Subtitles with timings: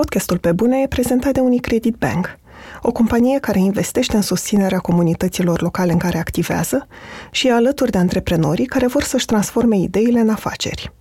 [0.00, 2.38] Podcastul Pe Bune e prezentat de Unicredit Bank,
[2.82, 6.86] o companie care investește în susținerea comunităților locale în care activează
[7.30, 10.92] și e alături de antreprenorii care vor să-și transforme ideile în afaceri.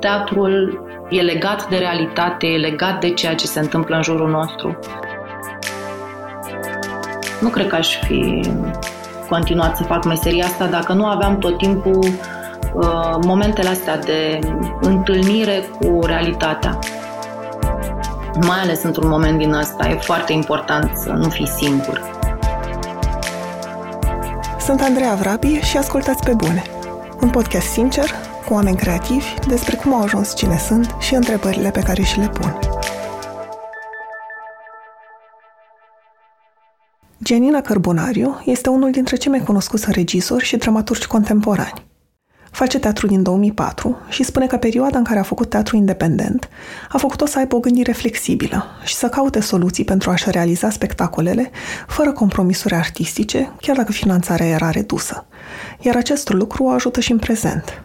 [0.00, 4.78] Teatrul e legat de realitate, e legat de ceea ce se întâmplă în jurul nostru.
[7.40, 8.40] Nu cred că aș fi
[9.28, 12.37] continuat să fac meseria asta dacă nu aveam tot timpul uh,
[13.24, 14.38] momentele astea de
[14.80, 16.78] întâlnire cu realitatea.
[18.46, 22.02] Mai ales într-un moment din ăsta, e foarte important să nu fii singur.
[24.60, 26.62] Sunt Andreea Vrabie și ascultați pe bune.
[27.20, 28.10] Un podcast sincer,
[28.46, 32.28] cu oameni creativi, despre cum au ajuns cine sunt și întrebările pe care și le
[32.28, 32.58] pun.
[37.22, 41.87] Gianina Cărbunariu este unul dintre cei mai cunoscuți regizori și dramaturgi contemporani.
[42.58, 46.48] Face teatru din 2004 și spune că perioada în care a făcut teatru independent
[46.88, 51.50] a făcut-o să aibă o gândire flexibilă și să caute soluții pentru a-și realiza spectacolele
[51.86, 55.26] fără compromisuri artistice, chiar dacă finanțarea era redusă.
[55.80, 57.84] Iar acest lucru o ajută și în prezent.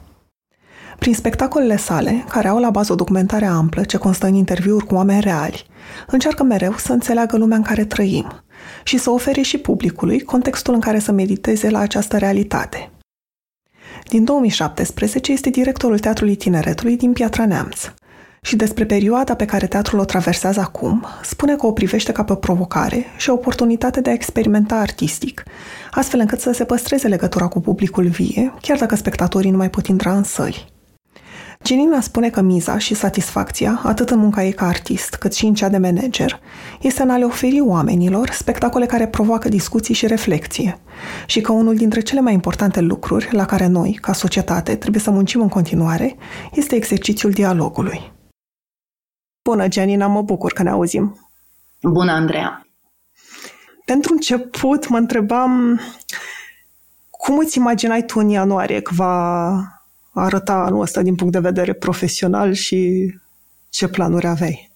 [0.99, 4.95] Prin spectacolele sale, care au la bază o documentare amplă ce constă în interviuri cu
[4.95, 5.65] oameni reali,
[6.07, 8.43] încearcă mereu să înțeleagă lumea în care trăim
[8.83, 12.92] și să ofere și publicului contextul în care să mediteze la această realitate.
[14.13, 17.91] Din 2017 este directorul Teatrului Tineretului din Piatra Neamț
[18.41, 22.31] și despre perioada pe care teatrul o traversează acum, spune că o privește ca pe
[22.31, 25.43] o provocare și o oportunitate de a experimenta artistic,
[25.91, 29.87] astfel încât să se păstreze legătura cu publicul vie, chiar dacă spectatorii nu mai pot
[29.87, 30.72] intra în săli.
[31.63, 35.53] Genina spune că miza și satisfacția, atât în munca ei ca artist, cât și în
[35.53, 36.39] cea de manager,
[36.81, 40.79] este în a le oferi oamenilor spectacole care provoacă discuții și reflexie
[41.25, 45.11] și că unul dintre cele mai importante lucruri la care noi, ca societate, trebuie să
[45.11, 46.15] muncim în continuare
[46.51, 48.11] este exercițiul dialogului.
[49.49, 51.29] Bună, Gianina, mă bucur că ne auzim.
[51.81, 52.67] Bună, Andreea!
[53.85, 55.79] Pentru început, mă întrebam
[57.09, 59.82] cum îți imaginai tu în ianuarie că va
[60.13, 63.11] arăta anul ăsta din punct de vedere profesional și
[63.69, 64.71] ce planuri aveai?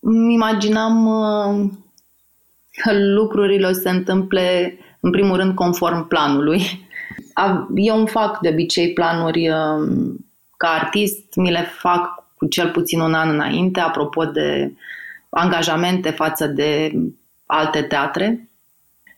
[0.00, 1.70] Îmi imaginam uh,
[2.82, 6.88] că lucrurile o să se întâmple în primul rând conform planului.
[7.74, 10.14] Eu îmi fac de obicei planuri uh,
[10.56, 14.72] ca artist, mi le fac cu cel puțin un an înainte, apropo de
[15.28, 16.92] angajamente față de
[17.46, 18.49] alte teatre.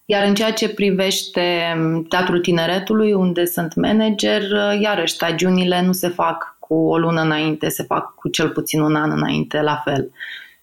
[0.04, 1.76] Iar în ceea ce privește
[2.08, 4.42] Teatrul Tineretului, unde sunt manager,
[4.80, 8.96] iarăși stagiunile nu se fac cu o lună înainte, se fac cu cel puțin un
[8.96, 10.10] an înainte, la fel.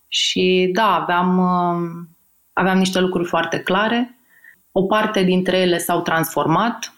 [0.08, 1.40] Și da, aveam,
[2.54, 4.18] aveam niște lucruri foarte clare.
[4.72, 6.94] O parte dintre ele s-au transformat,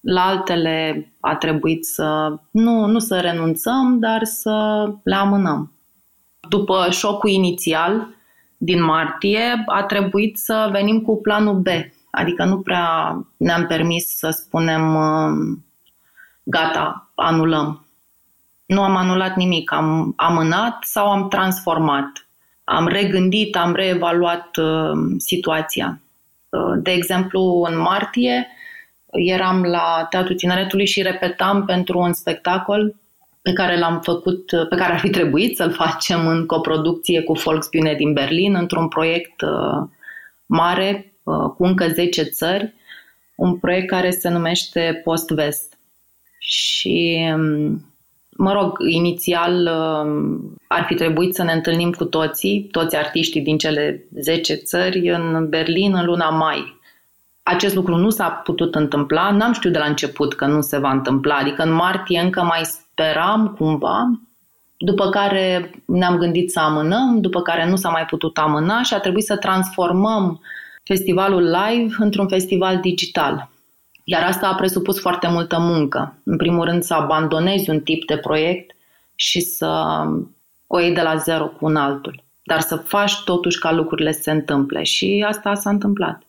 [0.00, 5.72] la altele a trebuit să nu, nu să renunțăm, dar să le amânăm.
[6.48, 8.08] După șocul inițial,
[8.62, 11.66] din martie, a trebuit să venim cu planul B.
[12.10, 15.64] Adică nu prea ne-am permis să spunem um,
[16.42, 17.86] gata, anulăm.
[18.66, 22.28] Nu am anulat nimic, am amânat sau am transformat.
[22.64, 26.00] Am regândit, am reevaluat uh, situația.
[26.48, 28.48] Uh, de exemplu, în martie
[29.10, 32.94] eram la Teatrul Tineretului și repetam pentru un spectacol
[33.42, 37.96] pe care l-am făcut, pe care ar fi trebuit să-l facem în coproducție cu Volksbühne
[37.96, 39.88] din Berlin, într-un proiect uh,
[40.46, 42.74] mare uh, cu încă 10 țări,
[43.34, 45.78] un proiect care se numește Post-Vest.
[46.38, 47.84] Și, um,
[48.30, 53.58] mă rog, inițial um, ar fi trebuit să ne întâlnim cu toții, toți artiștii din
[53.58, 56.78] cele 10 țări, în Berlin în luna mai.
[57.42, 60.90] Acest lucru nu s-a putut întâmpla, n-am știut de la început că nu se va
[60.90, 62.64] întâmpla, adică în martie încă mai
[63.00, 64.20] speram cumva,
[64.76, 68.98] după care ne-am gândit să amânăm, după care nu s-a mai putut amâna și a
[69.00, 70.40] trebuit să transformăm
[70.84, 73.50] festivalul live într-un festival digital.
[74.04, 76.18] Iar asta a presupus foarte multă muncă.
[76.24, 78.76] În primul rând să abandonezi un tip de proiect
[79.14, 80.02] și să
[80.66, 82.22] o iei de la zero cu un altul.
[82.42, 84.82] Dar să faci totuși ca lucrurile să se întâmple.
[84.82, 86.22] Și asta s-a întâmplat.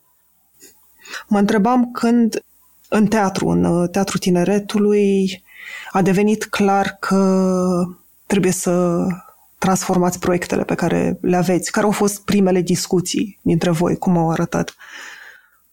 [1.28, 2.44] Mă întrebam când
[2.90, 5.44] în teatru, în Teatrul Tineretului,
[5.92, 7.24] a devenit clar că
[8.26, 9.06] trebuie să
[9.58, 11.72] transformați proiectele pe care le aveți.
[11.72, 13.98] Care au fost primele discuții dintre voi?
[13.98, 14.76] Cum au arătat?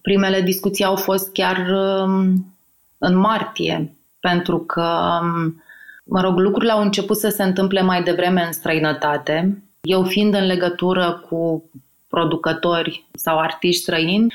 [0.02, 2.54] Primele discuții au fost chiar um,
[2.98, 5.62] în martie, pentru că, um,
[6.04, 9.62] mă rog, lucrurile au început să se întâmple mai devreme în străinătate.
[9.80, 11.70] Eu fiind în legătură cu
[12.08, 14.34] producători sau artiști străini,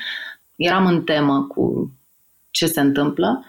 [0.56, 1.92] eram în temă cu
[2.50, 3.44] ce se întâmplă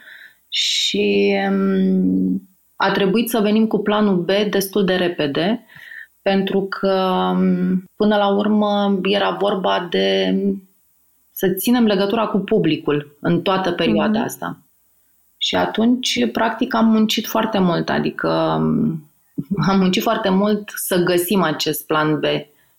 [0.56, 5.66] și um, a trebuit să venim cu planul B destul de repede,
[6.22, 10.36] pentru că um, până la urmă era vorba de
[11.32, 14.26] să ținem legătura cu publicul în toată perioada mm-hmm.
[14.26, 14.58] asta.
[15.38, 18.30] Și atunci, practic, am muncit foarte mult, adică
[18.60, 19.10] um,
[19.68, 22.24] am muncit foarte mult să găsim acest plan B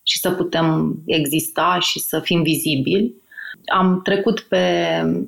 [0.03, 3.13] și să putem exista și să fim vizibili.
[3.65, 4.65] Am trecut pe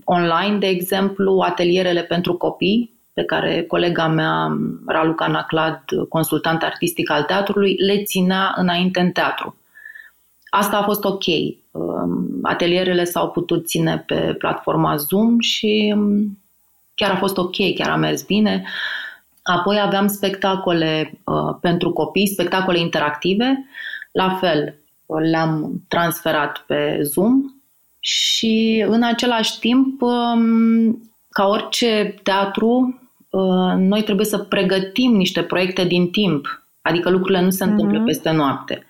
[0.04, 7.24] online, de exemplu, atelierele pentru copii, pe care colega mea, Raluca Naclad, consultant artistic al
[7.24, 9.56] teatrului, le ținea înainte în teatru.
[10.50, 11.24] Asta a fost ok.
[11.72, 16.38] Um, atelierele s-au putut ține pe platforma Zoom și um,
[16.96, 18.64] chiar a fost ok, chiar a mers bine.
[19.44, 23.66] Apoi aveam spectacole uh, pentru copii, spectacole interactive.
[24.12, 24.76] La fel,
[25.30, 27.49] le-am transferat pe Zoom
[28.00, 33.00] și în același timp, um, ca orice teatru,
[33.30, 38.06] uh, noi trebuie să pregătim niște proiecte din timp, adică lucrurile nu se întâmplă uh-huh.
[38.06, 38.86] peste noapte.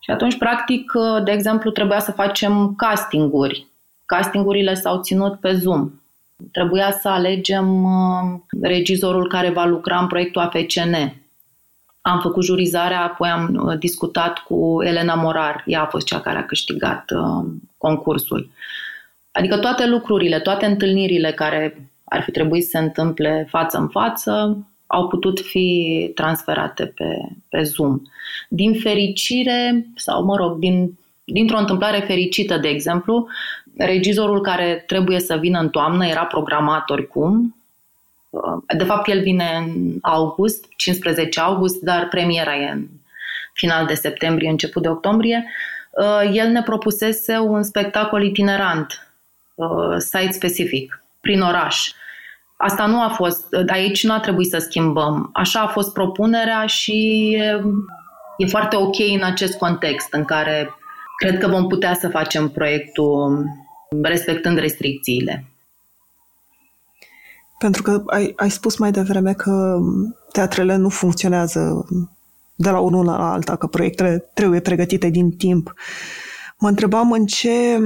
[0.00, 3.66] Și atunci, practic, uh, de exemplu, trebuia să facem castinguri.
[4.04, 5.90] Castingurile s-au ținut pe Zoom.
[6.52, 11.24] Trebuia să alegem uh, regizorul care va lucra în proiectul AFCN.
[12.06, 15.62] Am făcut jurizarea, apoi am uh, discutat cu Elena Morar.
[15.66, 17.04] Ea a fost cea care a câștigat
[17.78, 18.50] concursul.
[19.32, 24.66] Adică toate lucrurile, toate întâlnirile care ar fi trebuit să se întâmple față în față,
[24.86, 27.04] au putut fi transferate pe,
[27.48, 28.00] pe Zoom.
[28.48, 33.28] Din fericire, sau mă rog, din, dintr-o întâmplare fericită, de exemplu,
[33.76, 37.55] regizorul care trebuie să vină în toamnă era programat oricum.
[38.76, 42.86] De fapt, el vine în august, 15 august, dar premiera e în
[43.52, 45.50] final de septembrie, început de octombrie.
[46.32, 49.08] El ne propusese un spectacol itinerant,
[49.98, 51.90] site specific, prin oraș
[52.56, 55.30] Asta nu a fost, aici nu a trebuit să schimbăm.
[55.32, 57.60] Așa a fost propunerea și e,
[58.36, 60.74] e foarte ok în acest context în care
[61.16, 63.44] cred că vom putea să facem proiectul
[64.02, 65.44] respectând restricțiile.
[67.58, 69.78] Pentru că ai, ai spus mai devreme că
[70.32, 71.86] teatrele nu funcționează
[72.54, 75.74] de la unul la alta, că proiectele trebuie pregătite din timp.
[76.58, 77.78] Mă întrebam în ce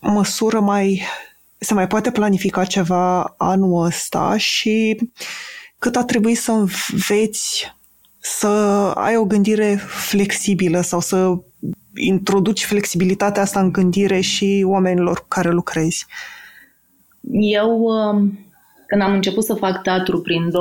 [0.00, 1.02] măsură mai
[1.58, 4.98] se mai poate planifica ceva anul ăsta și
[5.78, 7.74] cât a trebuit să înveți
[8.18, 8.46] să
[8.94, 11.34] ai o gândire flexibilă sau să
[11.94, 16.06] introduci flexibilitatea asta în gândire și oamenilor care lucrezi?
[17.30, 18.38] Eu, um,
[18.92, 20.52] când am început să fac teatru prin 2004-2005,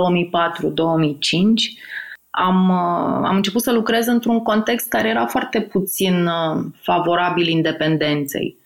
[2.29, 8.57] am, uh, am început să lucrez într-un context care era foarte puțin uh, favorabil independenței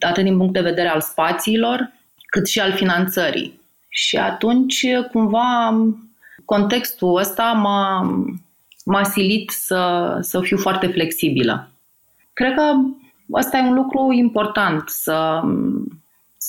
[0.00, 1.92] atât din punct de vedere al spațiilor,
[2.26, 3.60] cât și al finanțării.
[3.88, 5.78] Și atunci, cumva,
[6.44, 8.10] contextul ăsta m-a,
[8.84, 11.70] m-a silit să, să fiu foarte flexibilă.
[12.32, 12.74] Cred că
[13.32, 15.40] ăsta e un lucru important, să,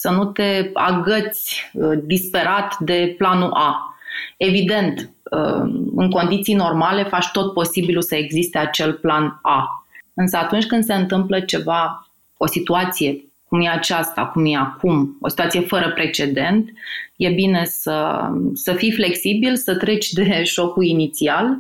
[0.04, 3.96] să nu te agăți uh, disperat de planul A.
[4.38, 9.86] Evident, uh, în condiții normale faci tot posibilul să existe acel plan A.
[10.14, 12.08] Însă atunci când se întâmplă ceva,
[12.38, 16.70] o situație cum e aceasta, cum e acum, o situație fără precedent,
[17.16, 21.58] e bine să, să fii flexibil, să treci de șocul inițial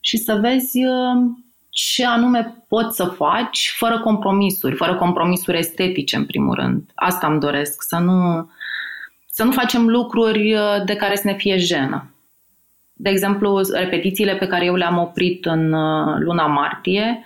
[0.00, 1.30] și să vezi uh,
[1.74, 6.90] ce anume poți să faci fără compromisuri, fără compromisuri estetice, în primul rând.
[6.94, 8.50] Asta îmi doresc, să nu,
[9.26, 12.10] să nu facem lucruri uh, de care să ne fie jenă.
[12.92, 17.24] De exemplu, repetițiile pe care eu le-am oprit în uh, luna martie,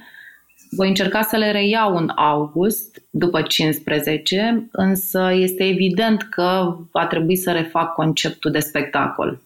[0.70, 7.36] voi încerca să le reiau în august, după 15, însă este evident că va trebui
[7.36, 9.40] să refac conceptul de spectacol.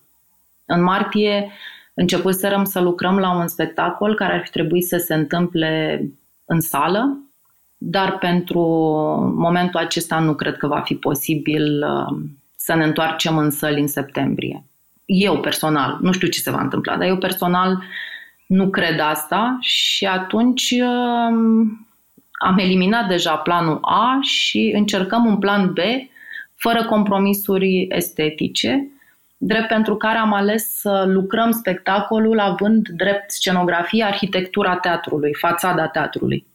[0.67, 1.51] În martie
[1.95, 6.03] începusem să lucrăm la un spectacol care ar fi trebuit să se întâmple
[6.45, 7.19] în sală,
[7.79, 8.61] dar pentru
[9.37, 12.19] momentul acesta nu cred că va fi posibil uh,
[12.57, 14.65] să ne întoarcem în săli în septembrie.
[15.05, 17.83] Eu personal, nu știu ce se va întâmpla, dar eu personal
[18.47, 21.87] nu cred asta și atunci um,
[22.33, 25.79] am eliminat deja planul A și încercăm un plan B
[26.55, 28.92] fără compromisuri estetice,
[29.45, 36.47] drept pentru care am ales să lucrăm spectacolul având drept scenografie arhitectura teatrului, fațada teatrului.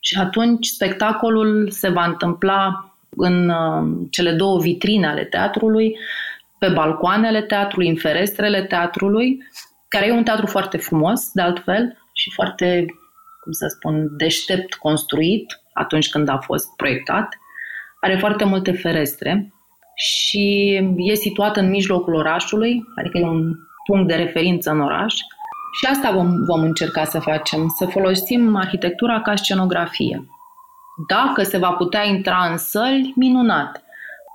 [0.00, 5.98] Și atunci spectacolul se va întâmpla în um, cele două vitrine ale teatrului,
[6.58, 9.38] pe balcoanele teatrului, în ferestrele teatrului
[9.88, 12.84] care e un teatru foarte frumos, de altfel, și foarte,
[13.42, 17.28] cum să spun, deștept construit atunci când a fost proiectat.
[18.00, 19.50] Are foarte multe ferestre
[19.98, 23.54] și e situat în mijlocul orașului, adică e un
[23.86, 25.14] punct de referință în oraș.
[25.78, 30.26] Și asta vom, vom încerca să facem, să folosim arhitectura ca scenografie.
[31.08, 33.84] Dacă se va putea intra în săli, minunat.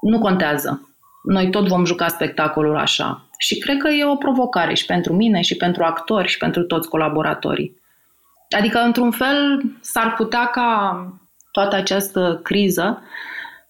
[0.02, 0.90] Nu contează.
[1.24, 3.26] Noi tot vom juca spectacolul așa.
[3.38, 6.90] Și cred că e o provocare și pentru mine, și pentru actori, și pentru toți
[6.90, 7.80] colaboratorii.
[8.58, 11.02] Adică, într-un fel, s-ar putea ca
[11.52, 13.04] toată această criză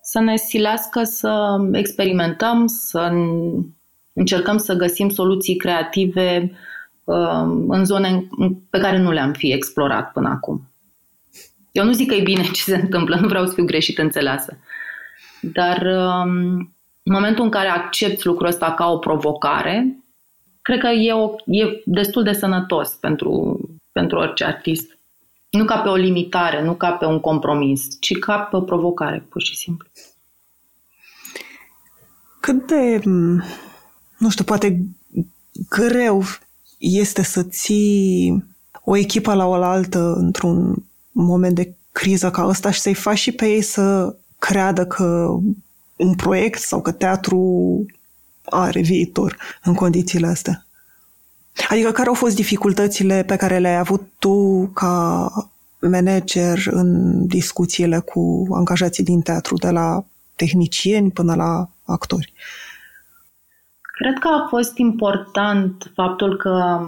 [0.01, 3.11] să ne silească să experimentăm, să
[4.13, 6.51] încercăm să găsim soluții creative
[7.03, 8.27] uh, în zone
[8.69, 10.61] pe care nu le-am fi explorat până acum.
[11.71, 14.57] Eu nu zic că e bine ce se întâmplă, nu vreau să fiu greșit înțeleasă.
[15.41, 19.97] Dar um, în momentul în care accepti lucrul ăsta ca o provocare,
[20.61, 23.59] cred că e, o, e destul de sănătos pentru,
[23.91, 24.97] pentru orice artist.
[25.51, 29.25] Nu ca pe o limitare, nu ca pe un compromis, ci ca pe o provocare,
[29.29, 29.87] pur și simplu.
[32.39, 33.01] Cât de,
[34.17, 34.85] nu știu, poate
[35.69, 36.23] greu
[36.77, 38.45] este să ții
[38.83, 40.75] o echipă la oaltă într-un
[41.11, 45.37] moment de criză ca ăsta și să-i faci și pe ei să creadă că
[45.95, 47.85] un proiect sau că teatru
[48.43, 50.65] are viitor în condițiile astea.
[51.69, 55.27] Adică care au fost dificultățile pe care le-ai avut tu ca
[55.81, 60.03] manager în discuțiile cu angajații din teatru, de la
[60.35, 62.33] tehnicieni până la actori?
[63.81, 66.85] Cred că a fost important faptul că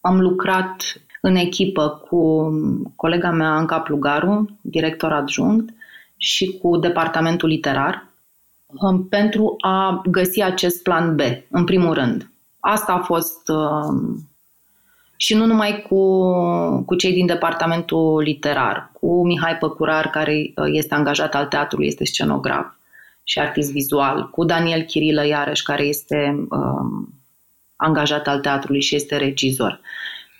[0.00, 0.76] am lucrat
[1.20, 2.50] în echipă cu
[2.96, 5.74] colega mea Anca Plugaru, director adjunct,
[6.16, 8.06] și cu departamentul literar,
[8.66, 11.20] um, pentru a găsi acest plan B,
[11.50, 12.31] în primul rând.
[12.64, 14.28] Asta a fost um,
[15.16, 16.22] și nu numai cu,
[16.84, 22.04] cu cei din departamentul literar, cu Mihai Păcurar, care uh, este angajat al teatrului, este
[22.04, 22.66] scenograf
[23.24, 27.08] și artist vizual, cu Daniel Chirilă, iarăși, care este um,
[27.76, 29.80] angajat al teatrului și este regizor.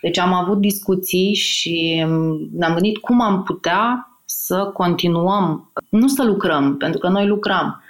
[0.01, 6.25] Deci am avut discuții și um, ne-am gândit cum am putea să continuăm, nu să
[6.25, 7.83] lucrăm, pentru că noi lucram,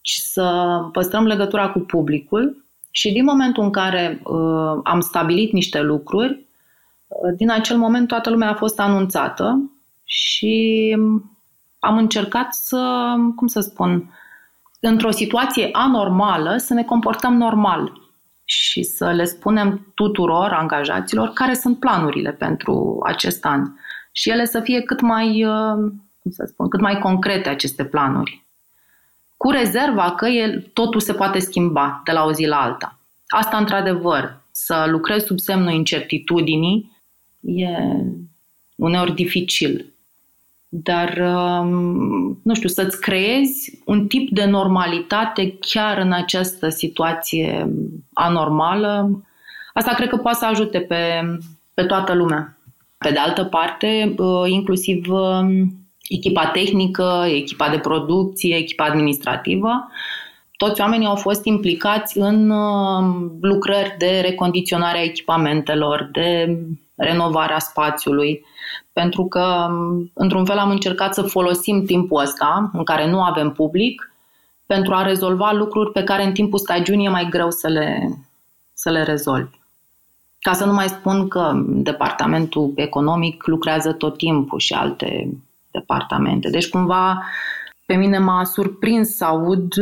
[0.00, 5.80] ci să păstrăm legătura cu publicul și din momentul în care uh, am stabilit niște
[5.80, 6.46] lucruri,
[7.08, 9.70] uh, din acel moment toată lumea a fost anunțată
[10.04, 10.96] și
[11.78, 14.14] am încercat să, cum să spun,
[14.80, 17.92] într-o situație anormală să ne comportăm normal
[18.44, 23.62] și să le spunem tuturor angajaților care sunt planurile pentru acest an
[24.12, 25.90] și ele să fie cât mai, uh,
[26.22, 28.46] cum să spun, cât mai concrete aceste planuri
[29.38, 32.98] cu rezerva că el, totul se poate schimba de la o zi la alta.
[33.26, 36.96] Asta, într-adevăr, să lucrezi sub semnul incertitudinii
[37.40, 37.68] e
[38.76, 39.92] uneori dificil.
[40.68, 47.72] Dar, um, nu știu, să-ți creezi un tip de normalitate chiar în această situație
[48.12, 49.22] anormală,
[49.74, 51.22] asta cred că poate să ajute pe,
[51.74, 52.58] pe toată lumea.
[52.98, 55.72] Pe de altă parte, uh, inclusiv um,
[56.08, 59.70] echipa tehnică, echipa de producție, echipa administrativă.
[60.56, 66.58] Toți oamenii au fost implicați în uh, lucrări de recondiționare a echipamentelor, de
[66.96, 68.44] renovarea spațiului,
[68.92, 73.52] pentru că, um, într-un fel, am încercat să folosim timpul ăsta, în care nu avem
[73.52, 74.12] public,
[74.66, 78.18] pentru a rezolva lucruri pe care în timpul stagiunii e mai greu să le,
[78.74, 79.56] să le rezolvi.
[80.40, 85.28] Ca să nu mai spun că departamentul economic lucrează tot timpul și alte
[85.70, 86.50] departamente.
[86.50, 87.22] Deci cumva
[87.86, 89.74] pe mine m-a surprins să aud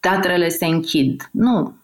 [0.00, 1.28] teatrele se închid.
[1.32, 1.76] Nu.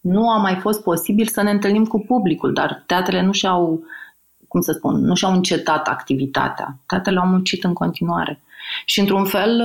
[0.00, 3.84] Nu a mai fost posibil să ne întâlnim cu publicul, dar teatrele nu și-au,
[4.48, 6.76] cum să spun, nu și-au încetat activitatea.
[6.86, 8.40] Teatrele au muncit în continuare.
[8.84, 9.62] Și într-un fel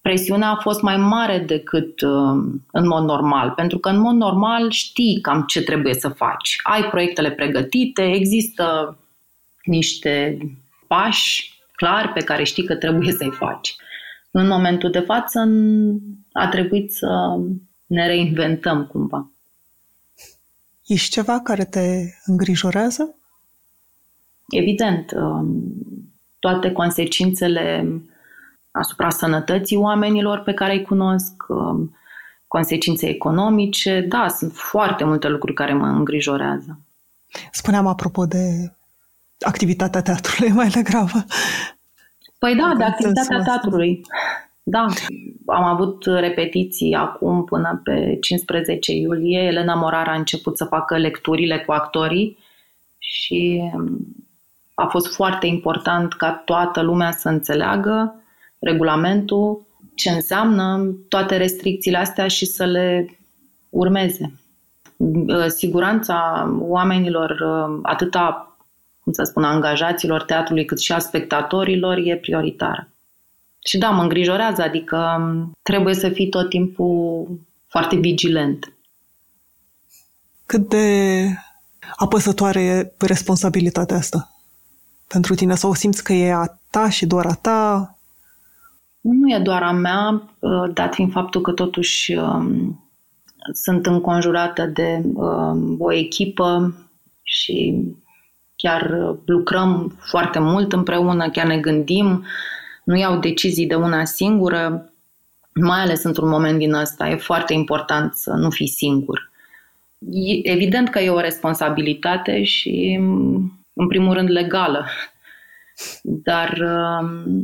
[0.00, 2.10] presiunea a fost mai mare decât uh,
[2.70, 6.56] în mod normal, pentru că în mod normal știi cam ce trebuie să faci.
[6.62, 8.96] Ai proiectele pregătite, există
[9.64, 10.38] niște
[10.86, 11.51] pași
[11.82, 13.76] clar pe care știi că trebuie să-i faci.
[14.30, 15.48] În momentul de față
[16.32, 17.38] a trebuit să
[17.86, 19.30] ne reinventăm cumva.
[20.86, 23.14] Ești ceva care te îngrijorează?
[24.48, 25.62] Evident, um,
[26.38, 27.86] toate consecințele
[28.70, 31.96] asupra sănătății oamenilor pe care îi cunosc, um,
[32.46, 36.80] consecințe economice, da, sunt foarte multe lucruri care mă îngrijorează.
[37.52, 38.72] Spuneam apropo de
[39.42, 41.24] activitatea teatrului mai degrabă.
[42.38, 44.00] Păi da, de activitatea teatrului.
[44.62, 44.86] Da,
[45.46, 49.38] am avut repetiții acum până pe 15 iulie.
[49.38, 52.38] Elena Morar a început să facă lecturile cu actorii
[52.98, 53.62] și
[54.74, 58.22] a fost foarte important ca toată lumea să înțeleagă
[58.58, 63.18] regulamentul, ce înseamnă toate restricțiile astea și să le
[63.68, 64.32] urmeze.
[64.96, 68.51] Uh, siguranța oamenilor, uh, atâta,
[69.02, 72.88] cum să spun, angajaților teatrului, cât și a spectatorilor, e prioritară.
[73.64, 77.26] Și da, mă îngrijorează, adică um, trebuie să fii tot timpul
[77.68, 78.72] foarte vigilent.
[80.46, 81.26] Cât de
[81.96, 84.30] apăsătoare e responsabilitatea asta
[85.06, 85.54] pentru tine?
[85.54, 87.96] Sau simți că e a ta și doar a ta?
[89.00, 92.80] Nu e doar a mea, uh, dat fiind faptul că totuși um,
[93.52, 96.74] sunt înconjurată de um, o echipă
[97.22, 97.74] și
[98.62, 102.24] chiar lucrăm foarte mult împreună, chiar ne gândim,
[102.84, 104.92] nu iau decizii de una singură,
[105.54, 107.08] mai ales într-un moment din ăsta.
[107.08, 109.30] E foarte important să nu fii singur.
[110.42, 113.00] Evident că e o responsabilitate și,
[113.72, 114.86] în primul rând, legală.
[116.02, 117.34] Dar, um,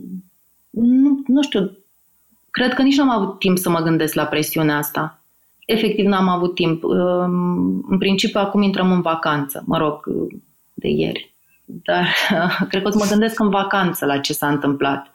[0.71, 1.79] nu, nu știu,
[2.51, 5.21] cred că nici nu am avut timp să mă gândesc la presiunea asta.
[5.67, 6.83] Efectiv, n-am avut timp.
[6.83, 10.07] Um, în principiu, acum intrăm în vacanță, mă rog,
[10.79, 11.35] de ieri.
[11.65, 12.15] Dar
[12.69, 15.07] cred că o să mă gândesc în vacanță la ce s-a întâmplat.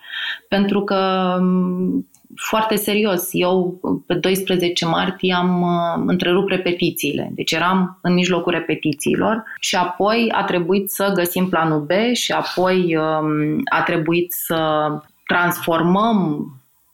[0.48, 3.30] Pentru că um, foarte serios.
[3.32, 7.32] Eu, pe 12 martie, am uh, întrerupt repetițiile.
[7.36, 12.96] Deci eram în mijlocul repetițiilor și apoi a trebuit să găsim planul B și apoi
[12.98, 14.90] um, a trebuit să
[15.26, 16.48] transformăm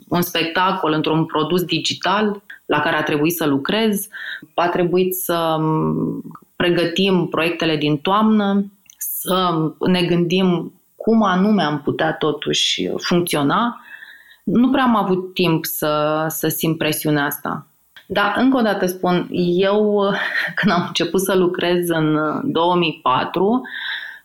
[0.07, 4.07] un spectacol într-un produs digital la care a trebuit să lucrez.
[4.53, 6.23] A trebuit să um,
[6.59, 8.65] pregătim proiectele din toamnă,
[8.97, 13.79] să ne gândim cum anume am putea totuși funcționa
[14.51, 17.67] nu prea am avut timp să, să simt presiunea asta.
[18.07, 20.09] Dar, încă o dată spun, eu
[20.55, 22.17] când am început să lucrez în
[22.51, 23.61] 2004,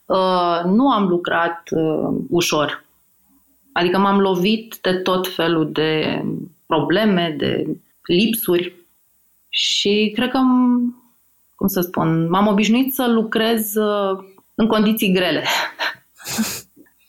[0.06, 2.84] uh, nu am lucrat uh, ușor.
[3.72, 6.22] Adică m-am lovit de tot felul de
[6.66, 7.66] probleme, de
[8.06, 8.74] lipsuri
[9.48, 10.38] și cred că,
[11.64, 15.44] cum să spun, m-am obișnuit să lucrez uh, în condiții grele.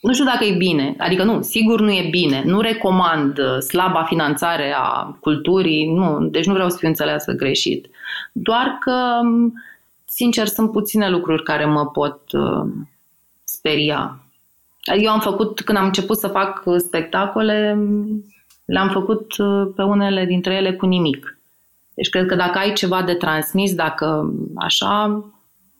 [0.01, 4.03] nu știu dacă e bine, adică nu, sigur nu e bine, nu recomand uh, slaba
[4.03, 7.89] finanțare a culturii, nu, deci nu vreau să fiu înțeleasă greșit.
[8.31, 9.53] Doar că, um,
[10.05, 12.71] sincer, sunt puține lucruri care mă pot uh,
[13.43, 14.19] speria.
[15.03, 17.77] Eu am făcut, când am început să fac uh, spectacole,
[18.65, 21.34] le-am făcut uh, pe unele dintre ele cu nimic.
[21.95, 25.25] Deci cred că dacă ai ceva de transmis, dacă așa,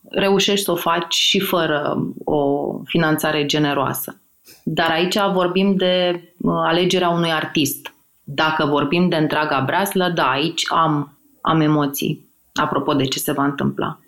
[0.10, 4.20] reușești să o faci și fără o finanțare generoasă.
[4.64, 7.94] Dar aici vorbim de uh, alegerea unui artist.
[8.24, 13.44] Dacă vorbim de întreaga breaslă, da, aici am, am emoții apropo de ce se va
[13.44, 14.00] întâmpla.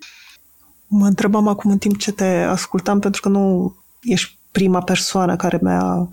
[0.88, 5.60] Mă întrebam acum în timp ce te ascultam, pentru că nu ești prima persoană care
[5.62, 6.08] mi-a,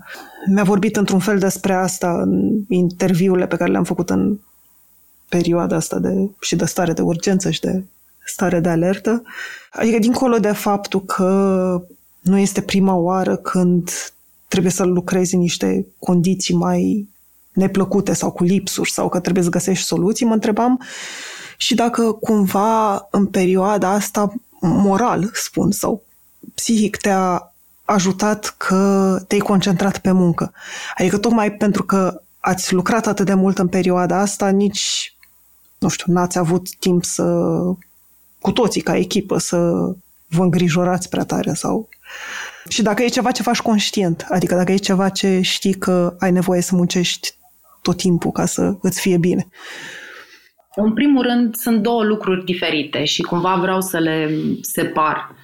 [0.53, 4.37] mi-a vorbit într-un fel despre asta în interviurile pe care le-am făcut în
[5.29, 7.83] perioada asta de, și de stare de urgență și de
[8.25, 9.23] stare de alertă.
[9.71, 11.81] Adică, dincolo de faptul că
[12.19, 13.91] nu este prima oară când
[14.47, 17.07] trebuie să lucrezi în niște condiții mai
[17.53, 20.81] neplăcute sau cu lipsuri sau că trebuie să găsești soluții, mă întrebam
[21.57, 26.03] și dacă cumva în perioada asta moral, spun, sau
[26.55, 27.53] psihic te-a
[27.85, 30.53] ajutat că te-ai concentrat pe muncă.
[30.97, 35.14] Adică tocmai pentru că ați lucrat atât de mult în perioada asta, nici,
[35.85, 37.23] nu știu, n-ați avut timp să
[38.39, 39.57] cu toții ca echipă să
[40.27, 41.89] vă îngrijorați prea tare sau...
[42.69, 46.31] Și dacă e ceva ce faci conștient, adică dacă e ceva ce știi că ai
[46.31, 47.33] nevoie să muncești
[47.81, 49.47] tot timpul ca să îți fie bine.
[50.75, 54.29] În primul rând, sunt două lucruri diferite și cumva vreau să le
[54.61, 55.35] separ.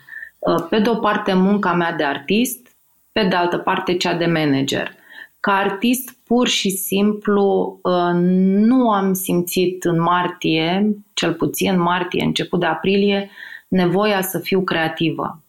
[0.69, 2.67] Pe de o parte, munca mea de artist,
[3.11, 4.91] pe de altă parte, cea de manager.
[5.39, 12.23] Ca artist, pur și simplu, uh, nu am simțit în martie, cel puțin în martie,
[12.23, 13.29] început de aprilie,
[13.67, 15.43] nevoia să fiu creativă.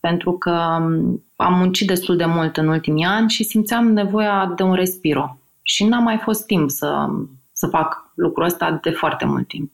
[0.00, 4.62] Pentru că um, am muncit destul de mult în ultimii ani și simțeam nevoia de
[4.62, 5.38] un respiro.
[5.62, 7.06] Și n-a mai fost timp să,
[7.52, 9.72] să fac lucrul ăsta de foarte mult timp.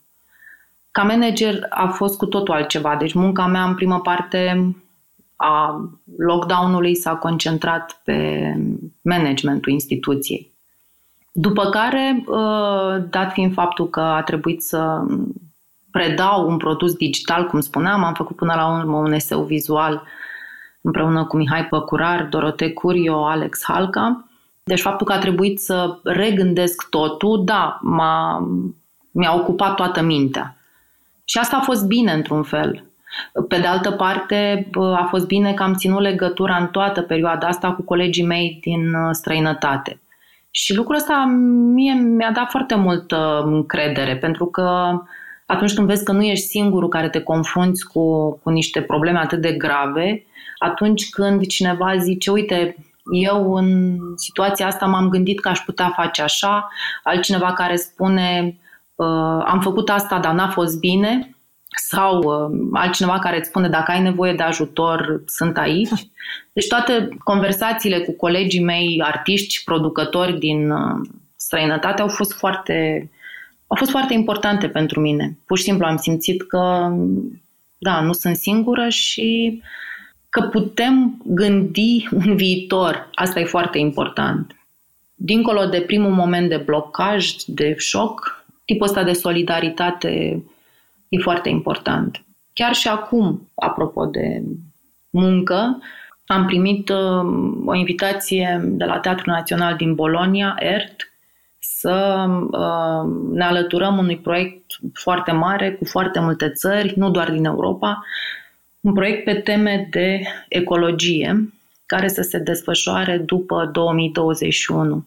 [0.90, 2.96] Ca manager a fost cu totul altceva.
[2.96, 4.74] Deci munca mea în primă parte
[5.36, 5.80] a
[6.16, 8.40] lockdown-ului s-a concentrat pe
[9.02, 10.52] managementul instituției.
[11.32, 15.04] După care, uh, dat fiind faptul că a trebuit să
[15.90, 20.02] predau un produs digital, cum spuneam, am făcut până la urmă un eseu vizual
[20.80, 24.24] împreună cu Mihai Păcurar, Dorote Curio, Alex Halca.
[24.62, 28.48] Deci faptul că a trebuit să regândesc totul, da, m-a,
[29.10, 30.56] mi-a ocupat toată mintea.
[31.24, 32.84] Și asta a fost bine într-un fel.
[33.48, 37.72] Pe de altă parte, a fost bine că am ținut legătura în toată perioada asta
[37.72, 40.00] cu colegii mei din uh, străinătate.
[40.50, 41.24] Și lucrul ăsta
[41.74, 45.00] mie mi-a dat foarte multă încredere, pentru că
[45.46, 49.40] atunci când vezi că nu ești singurul care te confrunți cu, cu niște probleme atât
[49.40, 50.24] de grave,
[50.58, 52.76] atunci când cineva zice, uite,
[53.12, 56.68] eu în situația asta m-am gândit că aș putea face așa,
[57.02, 58.58] altcineva care spune,
[58.94, 61.33] uh, am făcut asta, dar n-a fost bine,
[61.94, 66.08] sau uh, altcineva care îți spune dacă ai nevoie de ajutor, sunt aici.
[66.52, 73.08] Deci toate conversațiile cu colegii mei, artiști și producători din uh, străinătate au fost foarte
[73.66, 75.38] au fost foarte importante pentru mine.
[75.46, 76.92] Pur și simplu am simțit că
[77.78, 79.62] da, nu sunt singură și
[80.28, 83.08] că putem gândi un viitor.
[83.14, 84.56] Asta e foarte important.
[85.14, 90.42] Dincolo de primul moment de blocaj, de șoc, tipul ăsta de solidaritate
[91.14, 92.24] e foarte important.
[92.52, 94.42] Chiar și acum, apropo de
[95.10, 95.78] muncă,
[96.26, 101.12] am primit uh, o invitație de la Teatrul Național din Bolonia, ERT,
[101.58, 107.44] să uh, ne alăturăm unui proiect foarte mare, cu foarte multe țări, nu doar din
[107.44, 108.04] Europa,
[108.80, 111.52] un proiect pe teme de ecologie,
[111.86, 115.04] care să se desfășoare după 2021.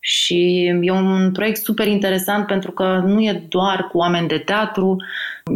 [0.00, 4.96] Și e un proiect super interesant pentru că nu e doar cu oameni de teatru,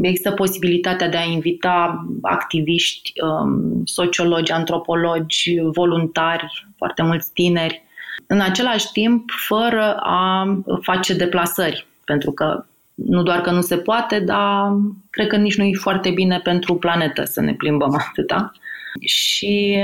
[0.03, 7.83] există posibilitatea de a invita activiști, um, sociologi, antropologi, voluntari, foarte mulți tineri,
[8.27, 10.49] în același timp fără a
[10.83, 14.73] face deplasări, pentru că nu doar că nu se poate, dar
[15.11, 18.53] cred că nici nu e foarte bine pentru planetă să ne plimbăm atâta.
[19.01, 19.77] Și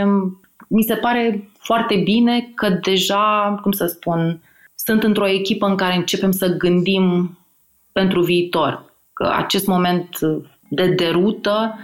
[0.68, 4.40] mi se pare foarte bine că deja, cum să spun,
[4.84, 7.38] sunt într-o echipă în care începem să gândim
[7.92, 8.84] pentru viitor.
[9.12, 10.18] Că acest moment
[10.68, 11.78] de derută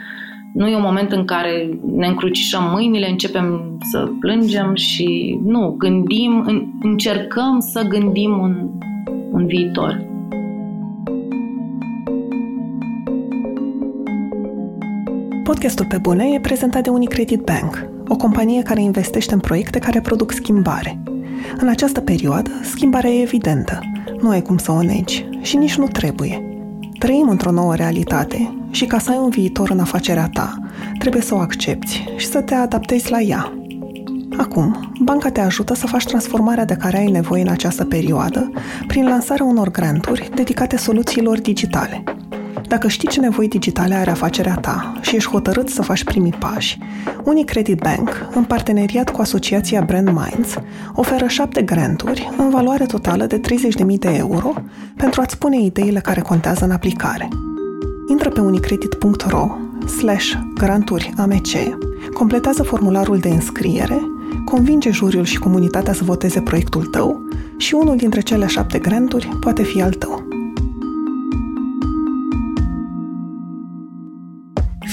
[0.54, 6.44] nu e un moment în care ne încrucișăm mâinile, începem să plângem și nu, gândim,
[6.82, 8.70] încercăm să gândim un,
[9.30, 10.04] un viitor.
[15.42, 20.00] Podcastul Pe Bune e prezentat de Unicredit Bank, o companie care investește în proiecte care
[20.00, 21.02] produc schimbare.
[21.56, 23.80] În această perioadă, schimbarea e evidentă,
[24.20, 26.58] nu ai cum să o negi și nici nu trebuie.
[26.98, 30.58] Trăim într-o nouă realitate și ca să ai un viitor în afacerea ta,
[30.98, 33.52] trebuie să o accepti și să te adaptezi la ea.
[34.36, 38.50] Acum, banca te ajută să faci transformarea de care ai nevoie în această perioadă
[38.86, 42.02] prin lansarea unor granturi dedicate soluțiilor digitale–
[42.68, 46.78] dacă știi ce nevoi digitale are afacerea ta și ești hotărât să faci primii pași,
[47.24, 50.54] Unicredit Bank, în parteneriat cu asociația Brand Minds,
[50.94, 54.52] oferă șapte granturi în valoare totală de 30.000 de euro
[54.96, 57.28] pentru a-ți pune ideile care contează în aplicare.
[58.08, 59.56] Intră pe unicredit.ro
[59.98, 61.48] slash granturi AMC,
[62.14, 64.00] completează formularul de înscriere,
[64.44, 69.62] convinge juriul și comunitatea să voteze proiectul tău și unul dintre cele șapte granturi poate
[69.62, 70.25] fi al tău.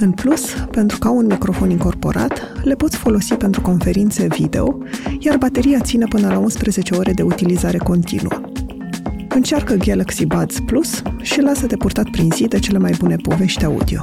[0.00, 4.78] în plus, pentru că au un microfon incorporat, le poți folosi pentru conferințe video,
[5.18, 8.40] iar bateria ține până la 11 ore de utilizare continuă.
[9.28, 14.02] Încearcă Galaxy Buds Plus și lasă-te purtat prin zi de cele mai bune povești audio.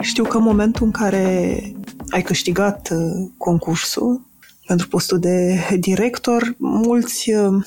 [0.00, 1.58] Știu că în momentul în care
[2.08, 4.26] ai câștigat uh, concursul
[4.66, 7.64] pentru postul de director, mulți uh,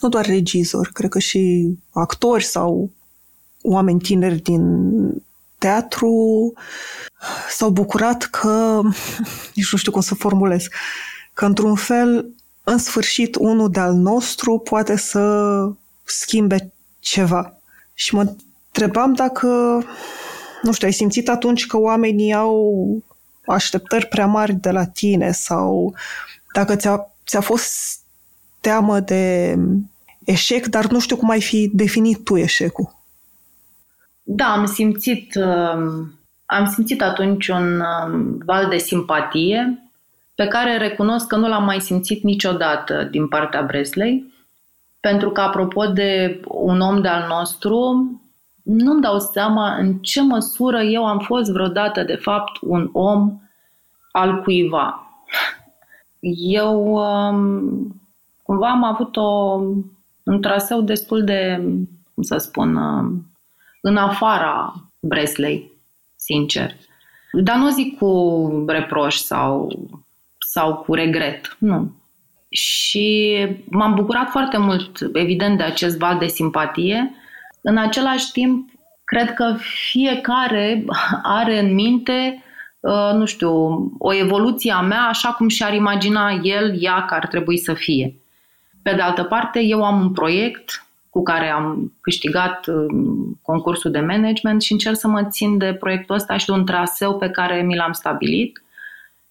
[0.00, 2.90] nu doar regizori, cred că și actori sau
[3.62, 4.92] oameni tineri din
[5.58, 6.52] teatru
[7.50, 8.80] s-au bucurat că,
[9.54, 10.66] nici nu știu cum să formulez,
[11.32, 12.30] că într-un fel,
[12.64, 15.54] în sfârșit, unul de-al nostru poate să
[16.04, 17.54] schimbe ceva.
[17.94, 18.34] Și mă
[18.66, 19.46] întrebam dacă,
[20.62, 22.86] nu știu, ai simțit atunci că oamenii au
[23.46, 25.94] așteptări prea mari de la tine sau
[26.54, 27.99] dacă ți-a, ți-a fost
[28.60, 29.54] teamă de
[30.24, 32.98] eșec, dar nu știu cum ai fi definit tu eșecul.
[34.22, 39.84] Da, am simțit, um, am simțit atunci un um, val de simpatie
[40.34, 44.32] pe care recunosc că nu l-am mai simțit niciodată din partea Breslei,
[45.00, 48.10] pentru că, apropo de un om de-al nostru,
[48.62, 53.40] nu-mi dau seama în ce măsură eu am fost vreodată, de fapt, un om
[54.12, 55.06] al cuiva.
[56.50, 57.99] Eu um,
[58.50, 59.60] cumva am avut o,
[60.22, 61.62] un traseu destul de,
[62.14, 62.76] cum să spun,
[63.80, 65.70] în afara Breslei,
[66.16, 66.76] sincer.
[67.32, 69.72] Dar nu zic cu reproș sau,
[70.38, 71.92] sau cu regret, nu.
[72.48, 73.36] Și
[73.70, 77.14] m-am bucurat foarte mult, evident, de acest val de simpatie.
[77.60, 78.70] În același timp,
[79.04, 79.56] cred că
[79.90, 80.84] fiecare
[81.38, 82.44] are în minte,
[82.80, 83.52] uh, nu știu,
[83.98, 88.19] o evoluție a mea așa cum și-ar imagina el, ea, că ar trebui să fie.
[88.82, 94.00] Pe de altă parte, eu am un proiect cu care am câștigat um, concursul de
[94.00, 97.62] management și încerc să mă țin de proiectul ăsta și de un traseu pe care
[97.62, 98.62] mi l-am stabilit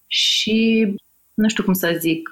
[0.07, 0.87] și
[1.33, 2.29] nu știu cum să zic.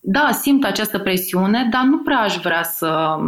[0.00, 3.18] Da, simt această presiune, dar nu prea aș vrea să,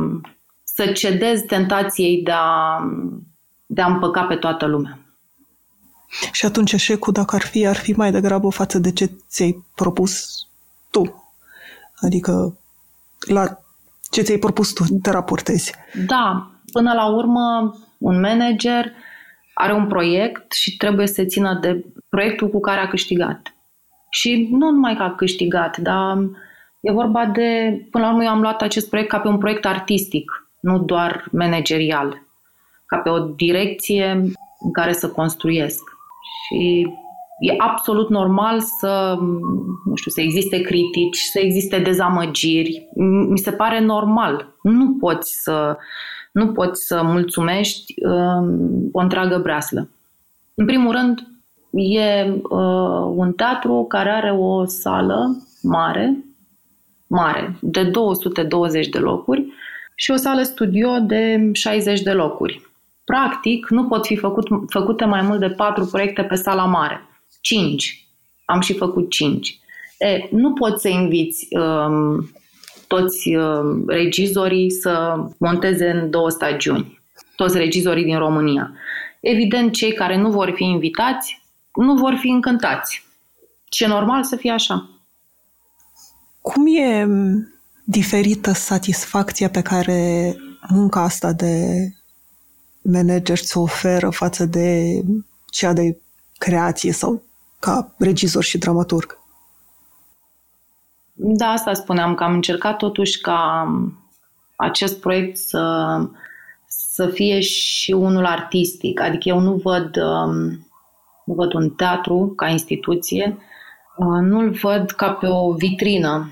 [0.64, 2.80] să cedez tentației de a,
[3.66, 4.98] de a împăca pe toată lumea.
[6.32, 10.26] Și atunci eșecul, dacă ar fi, ar fi mai degrabă față de ce ți-ai propus
[10.90, 11.32] tu.
[11.94, 12.58] Adică
[13.26, 13.58] la
[14.10, 15.74] ce ți-ai propus tu te raportezi.
[16.06, 18.92] Da, până la urmă un manager
[19.54, 23.54] are un proiect și trebuie să țină de proiectul cu care a câștigat.
[24.10, 26.18] Și nu numai că a câștigat, dar
[26.80, 29.66] e vorba de, până la urmă eu am luat acest proiect ca pe un proiect
[29.66, 32.22] artistic, nu doar managerial,
[32.86, 34.10] ca pe o direcție
[34.60, 35.82] în care să construiesc.
[36.46, 36.86] Și
[37.38, 39.18] e absolut normal să,
[39.84, 42.88] nu știu, să existe critici, să existe dezamăgiri.
[43.28, 44.54] Mi se pare normal.
[44.62, 45.76] Nu poți să,
[46.32, 48.48] nu poți să mulțumești uh,
[48.92, 49.88] o întreagă breaslă.
[50.54, 51.26] În primul rând,
[51.70, 56.24] e uh, un teatru care are o sală mare,
[57.06, 59.52] mare, de 220 de locuri
[59.94, 62.62] și o sală studio de 60 de locuri.
[63.04, 67.08] Practic, nu pot fi făcut, făcute mai mult de patru proiecte pe sala mare.
[67.44, 68.06] 5.
[68.44, 69.58] Am și făcut 5.
[69.98, 72.30] E, nu poți să inviți um,
[72.86, 76.98] toți um, regizorii să monteze în două stagiuni.
[77.36, 78.72] Toți regizorii din România.
[79.20, 81.42] Evident, cei care nu vor fi invitați
[81.74, 83.06] nu vor fi încântați.
[83.64, 84.88] Ce normal să fie așa.
[86.40, 87.06] Cum e
[87.84, 90.34] diferită satisfacția pe care
[90.68, 91.88] munca asta de
[92.82, 95.00] manager ți-o oferă față de
[95.50, 95.98] cea de
[96.38, 97.22] creație sau
[97.64, 99.18] ca regizor și dramaturg.
[101.12, 103.68] Da, asta spuneam, că am încercat totuși ca
[104.56, 105.96] acest proiect să,
[106.66, 109.00] să fie și unul artistic.
[109.00, 110.66] Adică eu nu văd, um,
[111.24, 113.38] nu văd un teatru ca instituție,
[113.96, 116.30] uh, nu-l văd ca pe o vitrină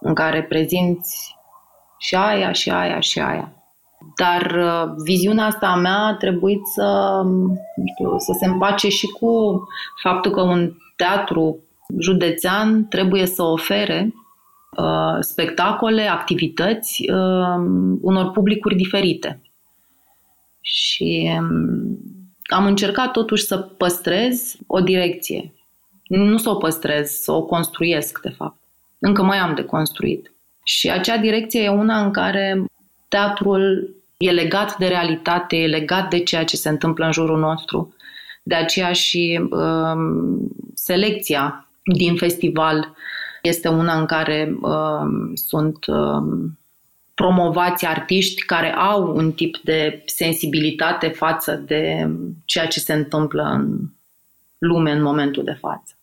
[0.00, 1.36] în care prezinți
[1.98, 3.52] și aia, și aia, și aia.
[4.16, 7.20] Dar uh, viziunea asta a mea a trebuit să,
[7.76, 9.64] nu știu, să se împace și cu
[10.02, 11.58] faptul că un teatru
[11.98, 14.14] județean trebuie să ofere
[14.76, 17.64] uh, spectacole, activități uh,
[18.00, 19.40] unor publicuri diferite.
[20.60, 21.98] Și um,
[22.44, 25.52] am încercat totuși să păstrez o direcție.
[26.08, 28.56] Nu să o păstrez, să o construiesc, de fapt.
[28.98, 30.32] Încă mai am de construit.
[30.64, 32.64] Și acea direcție e una în care
[33.08, 33.94] teatrul
[34.26, 37.94] e legat de realitate, e legat de ceea ce se întâmplă în jurul nostru.
[38.42, 42.94] De aceea și um, selecția din festival
[43.42, 46.58] este una în care um, sunt um,
[47.14, 52.10] promovați artiști care au un tip de sensibilitate față de
[52.44, 53.78] ceea ce se întâmplă în
[54.58, 55.94] lume în momentul de față.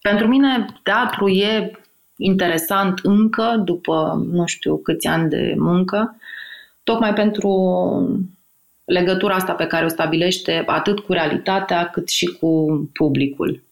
[0.00, 1.70] Pentru mine, teatru e
[2.16, 6.16] interesant încă, după nu știu câți ani de muncă,
[6.86, 7.50] tocmai pentru
[8.84, 13.62] legătura asta pe care o stabilește atât cu realitatea cât și cu publicul.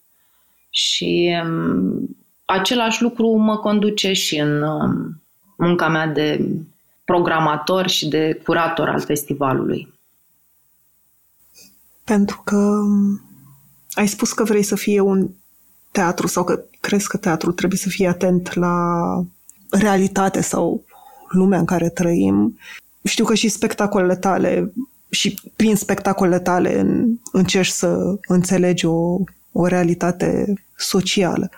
[0.70, 5.22] Și um, același lucru mă conduce și în um,
[5.56, 6.48] munca mea de
[7.04, 9.92] programator și de curator al festivalului.
[12.04, 13.22] Pentru că um,
[13.90, 15.28] ai spus că vrei să fie un
[15.90, 18.86] teatru sau că crezi că teatrul trebuie să fie atent la
[19.70, 20.84] realitate sau
[21.28, 22.58] lumea în care trăim
[23.04, 24.72] știu că și spectacolele tale
[25.10, 29.18] și prin spectacolele tale în, încerci să înțelegi o,
[29.52, 31.50] o realitate socială.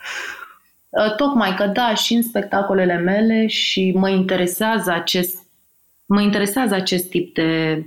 [0.94, 5.38] Ă, tocmai că da, și în spectacolele mele și mă interesează acest,
[6.06, 7.84] mă interesează acest tip de,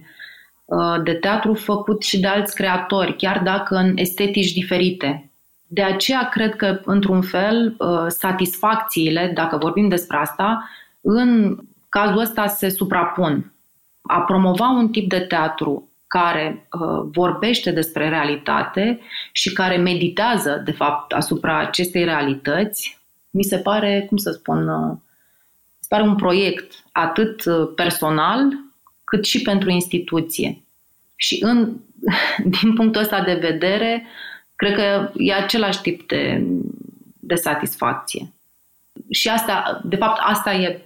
[0.69, 5.29] ă, de teatru făcut și de alți creatori, chiar dacă în estetici diferite.
[5.67, 10.69] De aceea cred că, într-un fel, ă, satisfacțiile, dacă vorbim despre asta,
[11.01, 11.57] în
[11.89, 13.53] cazul ăsta se suprapun.
[14.01, 18.99] A promova un tip de teatru care uh, vorbește despre realitate
[19.31, 22.97] și care meditează, de fapt, asupra acestei realități,
[23.29, 24.97] mi se pare, cum să spun, uh,
[25.89, 28.47] pare un proiect atât uh, personal
[29.03, 30.61] cât și pentru instituție.
[31.15, 31.75] Și în,
[32.59, 34.05] din punctul ăsta de vedere,
[34.55, 36.43] cred că e același tip de,
[37.19, 38.31] de satisfacție.
[39.09, 40.81] Și asta, de fapt, asta e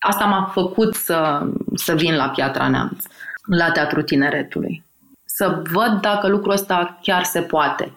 [0.00, 3.04] asta m-a făcut să, să vin la Piatra Neamț,
[3.46, 4.84] la Teatrul Tineretului.
[5.24, 7.92] Să văd dacă lucrul ăsta chiar se poate.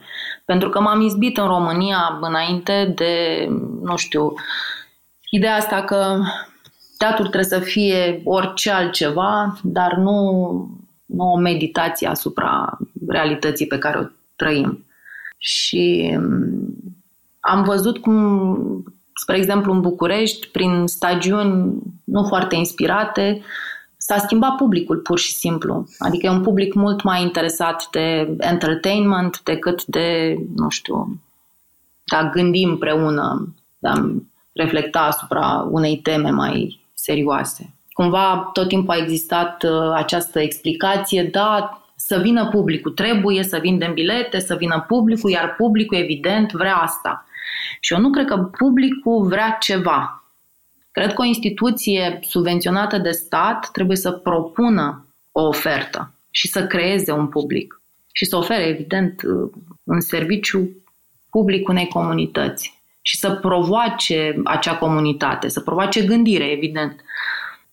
[0.45, 3.47] Pentru că m-am izbit în România înainte de,
[3.81, 4.33] nu știu,
[5.29, 6.19] ideea asta că
[6.97, 10.21] teatrul trebuie să fie orice altceva, dar nu,
[11.05, 14.85] nu o meditație asupra realității pe care o trăim.
[15.37, 16.75] Și mm,
[17.39, 21.73] am văzut cum, spre exemplu, în București, prin stagiuni
[22.03, 23.41] nu foarte inspirate,
[23.97, 25.87] s-a schimbat publicul pur și simplu.
[25.97, 31.19] Adică e un public mult mai interesat de entertainment decât de, nu știu,
[32.03, 34.11] de a gândi împreună, de a
[34.53, 37.73] reflecta asupra unei teme mai serioase.
[37.93, 43.93] Cumva tot timpul a existat uh, această explicație, da, să vină publicul, trebuie să vindem
[43.93, 47.25] bilete, să vină publicul, iar publicul evident vrea asta.
[47.79, 50.23] Și eu nu cred că publicul vrea ceva.
[50.91, 57.11] Cred că o instituție subvenționată de stat trebuie să propună o ofertă și să creeze
[57.11, 59.51] un public și să ofere, evident, uh,
[59.83, 60.69] un serviciu
[61.29, 67.01] public unei comunități și să provoace acea comunitate, să provoace gândire, evident.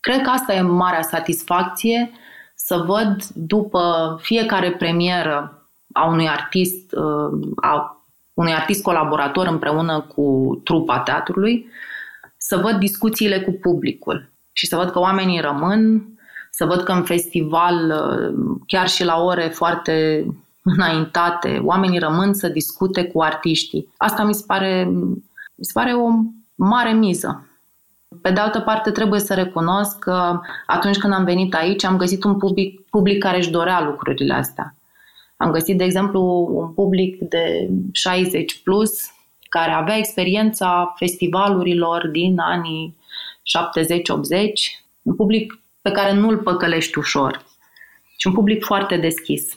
[0.00, 2.10] Cred că asta e marea satisfacție,
[2.54, 7.99] să văd după fiecare premieră a unui artist, uh, a
[8.40, 11.66] unui artist colaborator împreună cu trupa teatrului,
[12.36, 16.08] să văd discuțiile cu publicul și să văd că oamenii rămân,
[16.50, 20.26] să văd că în festival, uh, chiar și la ore foarte
[20.62, 23.88] înaintate, oamenii rămân să discute cu artiștii.
[23.96, 24.84] Asta mi se pare,
[25.54, 26.08] mi se pare o
[26.54, 27.44] mare miză.
[28.22, 32.24] Pe de altă parte, trebuie să recunosc că atunci când am venit aici, am găsit
[32.24, 34.74] un public, public care își dorea lucrurile astea.
[35.40, 39.10] Am găsit, de exemplu, un public de 60 plus
[39.48, 43.00] care avea experiența festivalurilor din anii 70-80,
[45.02, 47.44] un public pe care nu-l păcălești ușor
[48.16, 49.56] și un public foarte deschis.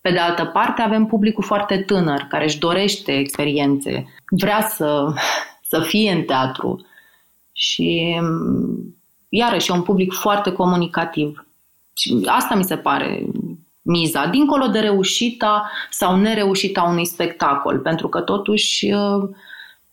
[0.00, 5.14] Pe de altă parte, avem publicul foarte tânăr, care își dorește experiențe, vrea să,
[5.62, 6.86] să fie în teatru
[7.52, 8.16] și
[9.28, 11.46] iarăși e un public foarte comunicativ.
[11.96, 13.26] Și asta mi se pare
[13.86, 19.28] miza, dincolo de reușita sau nereușita unui spectacol, pentru că totuși ă,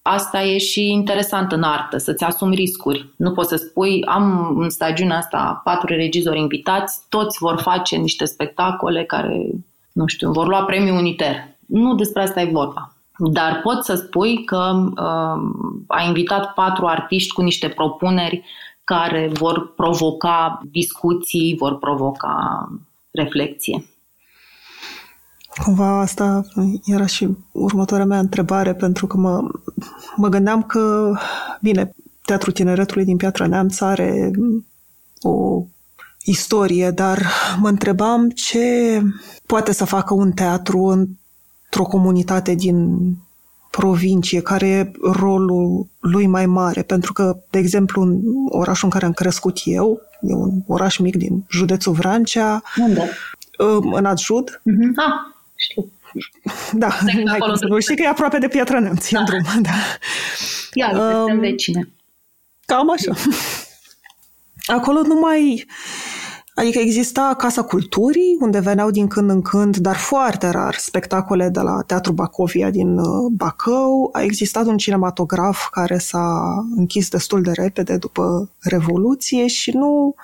[0.02, 3.10] asta e și interesant în artă, să-ți asumi riscuri.
[3.18, 8.26] Nu poți să spui, am în stagiunea asta patru regizori invitați, toți vor face niște
[8.26, 9.50] spectacole care,
[9.92, 11.36] nu știu, vor lua premiul uniter.
[11.68, 12.94] Nu despre asta e vorba.
[13.18, 18.44] Dar pot să spui că uh, a invitat patru artiști cu niște propuneri
[18.84, 22.68] care vor provoca discuții, vor provoca
[23.14, 23.86] reflexie.
[25.64, 26.46] Cumva asta
[26.86, 29.42] era și următoarea mea întrebare, pentru că mă,
[30.16, 31.14] mă gândeam că,
[31.62, 31.96] bine,
[32.26, 34.32] Teatrul Tineretului din Piatra Neamț are
[35.22, 35.64] o
[36.24, 37.22] istorie, dar
[37.60, 39.02] mă întrebam ce
[39.46, 43.00] poate să facă un teatru într-o comunitate din
[43.78, 49.06] provincie, care e rolul lui mai mare, pentru că, de exemplu, în orașul în care
[49.06, 53.10] am crescut eu, e un oraș mic din județul Vrancea, Unde?
[53.92, 54.50] în Adjud.
[54.50, 54.96] Uh-huh.
[54.96, 55.14] Ah,
[55.56, 55.92] știu.
[56.74, 56.88] Da,
[57.28, 59.20] hai cum să nu știi că e aproape de Piatra Neamț, da.
[59.20, 59.72] în drum, da.
[60.74, 61.90] Ia, um, suntem vecine.
[62.66, 63.14] Cam așa.
[64.66, 65.66] Acolo nu mai
[66.56, 71.60] Adică exista Casa Culturii, unde veneau din când în când, dar foarte rar, spectacole de
[71.60, 74.10] la Teatru Bacovia din uh, Bacău.
[74.12, 80.16] A existat un cinematograf care s-a închis destul de repede după Revoluție și nu,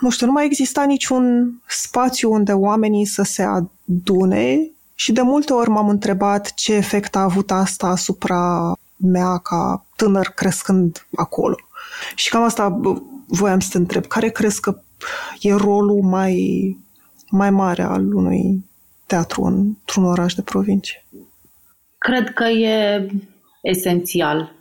[0.00, 5.52] nu știu, nu mai exista niciun spațiu unde oamenii să se adune și de multe
[5.52, 11.56] ori m-am întrebat ce efect a avut asta asupra mea ca tânăr crescând acolo.
[12.14, 12.80] Și cam asta
[13.26, 14.06] voiam să te întreb.
[14.06, 14.80] Care crezi că
[15.40, 16.76] e rolul mai,
[17.30, 18.64] mai mare al unui
[19.06, 21.04] teatru într-un oraș de provincie?
[21.98, 23.06] Cred că e
[23.62, 24.52] esențial.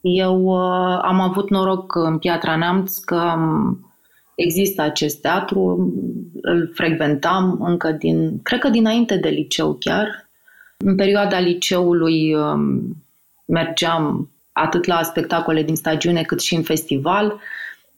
[0.00, 3.34] Eu uh, am avut noroc în Piatra Neamț că
[4.34, 5.92] există acest teatru,
[6.42, 10.28] îl frecventam încă din, cred că dinainte de liceu chiar.
[10.76, 12.96] În perioada liceului um,
[13.44, 17.40] mergeam atât la spectacole din stagiune cât și în festival.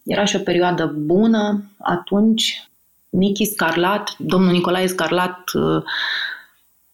[0.05, 2.69] Era și o perioadă bună atunci.
[3.09, 5.83] Nichi Scarlat, domnul Nicolae Scarlat, uh,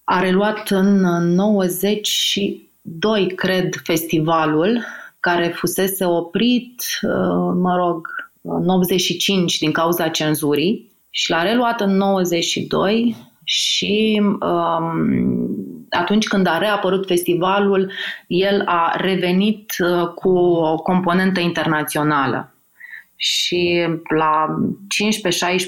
[0.04, 1.00] a reluat în
[1.34, 4.84] 92, cred, festivalul
[5.20, 8.06] care fusese oprit, uh, mă rog,
[8.42, 15.40] în 85 din cauza cenzurii și l-a reluat în 92 și um,
[15.90, 17.92] atunci când a reapărut festivalul,
[18.26, 22.54] el a revenit uh, cu o componentă internațională.
[23.23, 24.59] Și la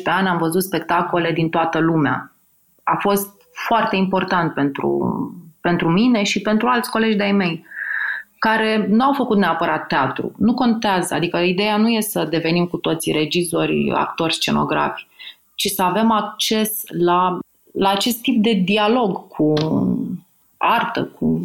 [0.00, 2.32] 15-16 ani am văzut spectacole din toată lumea.
[2.82, 4.90] A fost foarte important pentru,
[5.60, 7.64] pentru mine și pentru alți colegi de-ai mei
[8.38, 10.32] care nu au făcut neapărat teatru.
[10.36, 15.06] Nu contează, adică ideea nu e să devenim cu toții regizori, actori, scenografi,
[15.54, 17.38] ci să avem acces la,
[17.72, 19.52] la acest tip de dialog cu
[20.56, 21.42] artă, cu,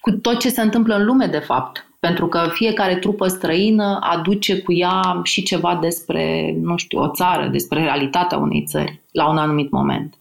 [0.00, 1.86] cu tot ce se întâmplă în lume, de fapt.
[2.06, 7.48] Pentru că fiecare trupă străină aduce cu ea și ceva despre, nu știu, o țară,
[7.48, 10.14] despre realitatea unei țări la un anumit moment.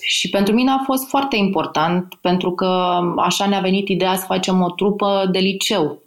[0.00, 4.62] Și pentru mine a fost foarte important, pentru că așa ne-a venit ideea să facem
[4.62, 6.02] o trupă de liceu.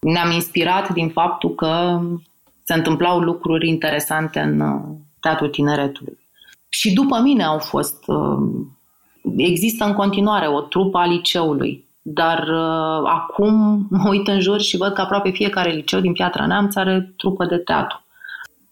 [0.00, 2.00] Ne-am inspirat din faptul că
[2.62, 4.80] se întâmplau lucruri interesante în uh,
[5.20, 6.18] Teatrul Tineretului.
[6.68, 8.66] Și după mine au fost, uh,
[9.36, 14.76] există în continuare o trupă a liceului, dar uh, acum mă uit în jur și
[14.76, 18.00] văd că aproape fiecare liceu din Piatra Neamț are trupă de teatru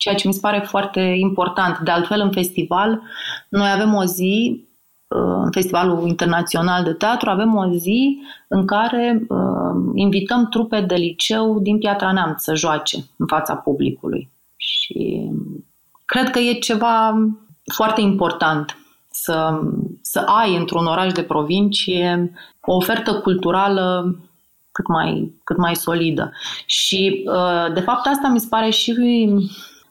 [0.05, 1.79] ceea ce mi se pare foarte important.
[1.79, 3.03] De altfel, în festival,
[3.49, 4.65] noi avem o zi,
[5.09, 8.19] uh, în Festivalul Internațional de Teatru, avem o zi
[8.49, 14.31] în care uh, invităm trupe de liceu din Piatra Neamț să joace în fața publicului.
[14.57, 15.31] Și
[16.05, 17.15] cred că e ceva
[17.73, 18.77] foarte important
[19.11, 19.61] să,
[20.03, 22.33] să ai într-un oraș de provincie
[22.65, 24.15] o ofertă culturală
[24.73, 26.33] cât mai, cât mai solidă.
[26.67, 28.95] Și, uh, de fapt, asta mi se pare și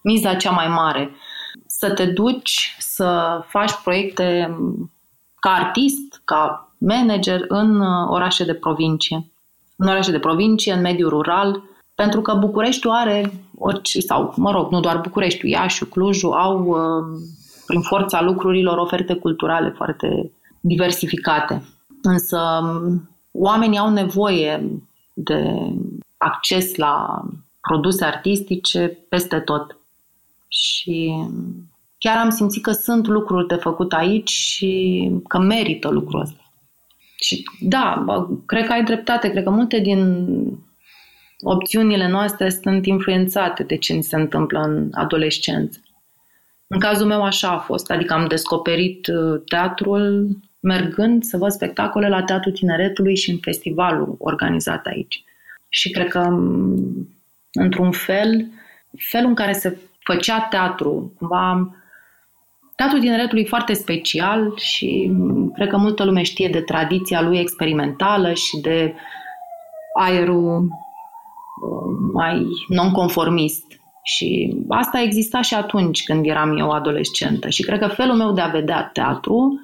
[0.01, 1.15] miza cea mai mare.
[1.67, 4.57] Să te duci să faci proiecte
[5.39, 9.31] ca artist, ca manager în uh, orașe de provincie.
[9.75, 11.63] În orașe de provincie, în mediul rural,
[11.95, 17.21] pentru că Bucureștiul are, orice, sau mă rog, nu doar Bucureștiul, Iașiul, Clujul, au uh,
[17.65, 21.63] prin forța lucrurilor oferte culturale foarte diversificate.
[22.05, 24.81] Însă um, oamenii au nevoie
[25.13, 25.55] de
[26.17, 27.23] acces la
[27.61, 29.77] produse artistice peste tot.
[30.47, 31.13] Și
[31.97, 36.51] chiar am simțit că sunt lucruri de făcut aici și că merită lucrul ăsta.
[37.15, 38.05] Și da,
[38.45, 39.29] cred că ai dreptate.
[39.29, 40.27] Cred că multe din
[41.41, 45.79] opțiunile noastre sunt influențate de ce ni se întâmplă în adolescență.
[46.67, 50.29] În cazul meu așa a fost, adică am descoperit uh, teatrul
[50.63, 55.23] mergând să văd spectacole la Teatrul Tineretului și în festivalul organizat aici.
[55.69, 57.07] Și cred că, mm,
[57.53, 58.47] într-un fel,
[58.97, 61.13] felul în care se făcea teatru.
[61.17, 61.75] Cumva,
[62.75, 65.11] teatrul tineretului e foarte special și
[65.53, 68.93] cred că multă lume știe de tradiția lui experimentală și de
[69.99, 73.65] aerul uh, mai nonconformist.
[74.03, 77.49] Și asta exista și atunci când eram eu adolescentă.
[77.49, 79.59] Și cred că felul meu de a vedea teatru,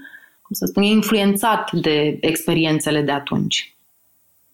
[0.49, 3.75] cum să spun, e influențat de experiențele de atunci.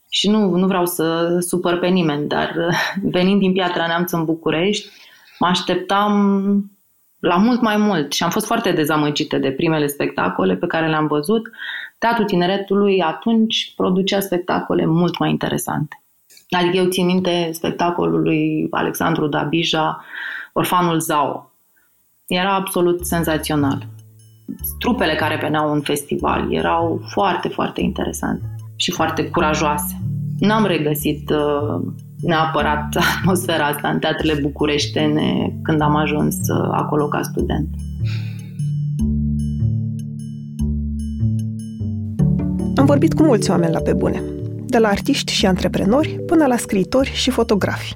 [0.09, 2.55] Și nu, nu vreau să supăr pe nimeni, dar
[3.17, 4.89] venind din Piatra Neamț în București,
[5.39, 6.11] mă așteptam
[7.19, 11.07] la mult mai mult și am fost foarte dezamăgită de primele spectacole pe care le-am
[11.07, 11.49] văzut.
[11.97, 16.03] Teatrul Tineretului atunci producea spectacole mult mai interesante.
[16.49, 20.05] Adică eu țin minte spectacolul lui Alexandru Dabija,
[20.53, 21.51] Orfanul Zao.
[22.27, 23.94] Era absolut senzațional.
[24.79, 30.01] Trupele care veneau în festival erau foarte, foarte interesante și foarte curajoase.
[30.39, 31.81] N-am regăsit uh,
[32.21, 37.69] neapărat atmosfera asta în teatrele bucureștene când am ajuns uh, acolo ca student.
[42.75, 44.21] Am vorbit cu mulți oameni la pe bune,
[44.65, 47.95] de la artiști și antreprenori până la scriitori și fotografi.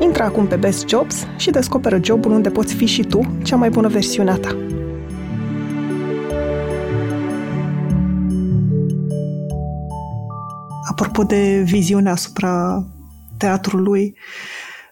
[0.00, 3.70] Intră acum pe Best Jobs și descoperă jobul unde poți fi și tu cea mai
[3.70, 4.56] bună versiune a ta.
[10.98, 12.84] apropo de viziunea asupra
[13.36, 14.16] teatrului,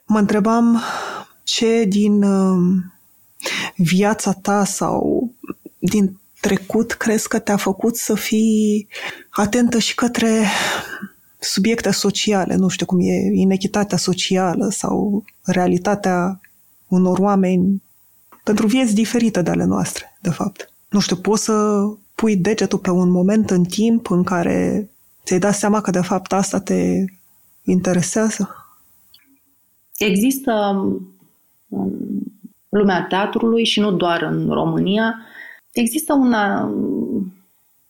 [0.05, 0.83] mă întrebam
[1.43, 2.93] ce din um,
[3.77, 5.31] viața ta sau
[5.79, 8.89] din trecut crezi că te-a făcut să fii
[9.31, 10.45] atentă și către
[11.45, 16.41] subiecte sociale, nu știu cum e inechitatea socială sau realitatea
[16.89, 17.83] unor oameni
[18.45, 20.73] pentru vieți diferite de ale noastre, de fapt.
[20.89, 21.85] Nu știu, poți să
[22.15, 24.91] pui degetul pe un moment în timp în care
[25.25, 27.05] ți-ai dat seama că de fapt asta te
[27.65, 28.55] interesează?
[29.99, 30.99] Există în
[32.69, 35.15] lumea teatrului și nu doar în România,
[35.73, 36.65] există una,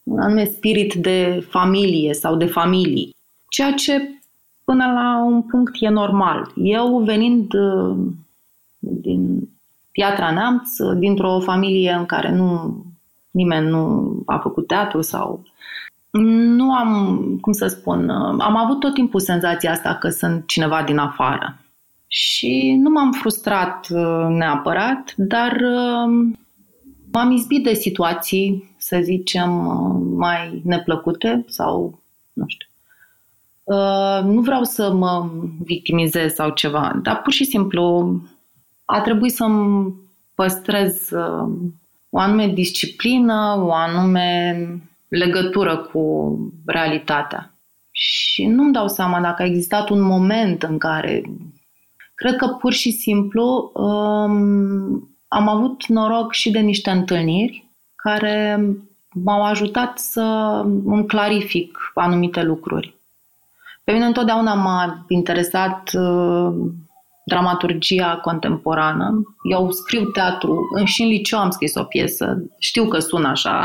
[0.02, 3.14] un anume spirit de familie sau de familii,
[3.54, 4.20] ceea ce
[4.64, 6.52] până la un punct e normal.
[6.54, 7.96] Eu venind uh,
[8.78, 9.48] din
[9.90, 12.76] Piatra Neamț, dintr-o familie în care nu
[13.30, 15.42] nimeni nu a făcut teatru sau
[16.10, 20.98] nu am, cum să spun, am avut tot timpul senzația asta că sunt cineva din
[20.98, 21.58] afară.
[22.06, 26.34] Și nu m-am frustrat uh, neapărat, dar uh,
[27.12, 31.98] m-am izbit de situații, să zicem, uh, mai neplăcute sau,
[32.32, 32.68] nu știu,
[34.22, 35.30] nu vreau să mă
[35.62, 38.14] victimizez sau ceva, dar pur și simplu
[38.84, 39.94] a trebuit să-mi
[40.34, 41.08] păstrez
[42.10, 44.66] o anume disciplină, o anume
[45.08, 46.36] legătură cu
[46.66, 47.54] realitatea.
[47.90, 51.22] Și nu-mi dau seama dacă a existat un moment în care
[52.14, 58.66] cred că pur și simplu um, am avut noroc și de niște întâlniri care
[59.12, 60.22] m-au ajutat să
[60.84, 62.94] îmi clarific anumite lucruri.
[63.84, 66.54] Pe mine întotdeauna m-a interesat uh,
[67.24, 69.22] dramaturgia contemporană.
[69.50, 72.44] Eu scriu teatru, și în liceu am scris o piesă.
[72.58, 73.64] Știu că sună așa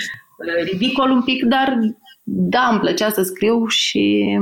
[0.70, 1.78] ridicol un pic, dar
[2.22, 4.38] da, îmi plăcea să scriu și,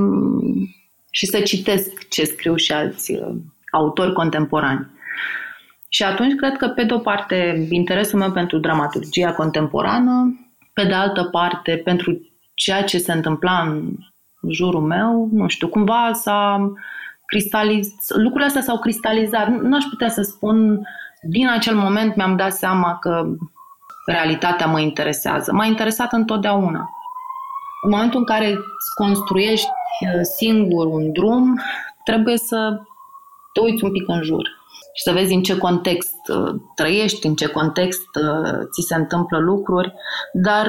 [1.10, 3.34] și să citesc ce scriu și alți uh,
[3.70, 4.86] autori contemporani.
[5.88, 10.38] Și atunci cred că, pe de o parte, interesul meu pentru dramaturgia contemporană,
[10.72, 12.20] pe de altă parte, pentru
[12.54, 13.96] ceea ce se întâmpla în
[14.48, 16.72] jurul meu, nu știu, cumva s-a
[17.26, 19.48] cristalizat, lucrurile astea s-au cristalizat.
[19.48, 20.86] Nu aș putea să spun,
[21.22, 23.24] din acel moment mi-am dat seama că
[24.06, 25.52] realitatea mă interesează.
[25.52, 26.90] M-a interesat întotdeauna.
[27.82, 29.68] În momentul în care îți construiești
[30.00, 31.60] uh, singur un drum,
[32.04, 32.80] trebuie să
[33.52, 34.63] te uiți un pic în jur
[34.96, 39.38] și să vezi în ce context uh, trăiești, în ce context uh, ți se întâmplă
[39.38, 39.94] lucruri.
[40.32, 40.66] Dar,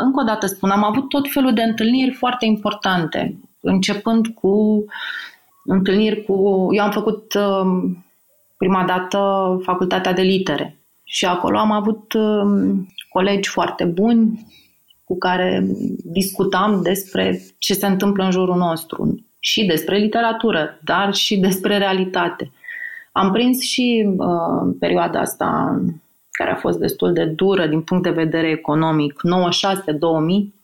[0.00, 4.84] încă o dată spun, am avut tot felul de întâlniri foarte importante, începând cu
[5.64, 6.68] întâlniri cu...
[6.70, 7.34] Eu am făcut
[8.56, 9.18] prima dată
[9.64, 14.46] facultatea de litere și acolo am avut um, colegi foarte buni
[15.04, 15.66] cu care
[16.04, 22.52] discutam despre ce se întâmplă în jurul nostru și despre literatură, dar și despre realitate.
[23.16, 25.80] Am prins și uh, perioada asta
[26.30, 29.20] care a fost destul de dură din punct de vedere economic,
[30.44, 30.54] 96-2000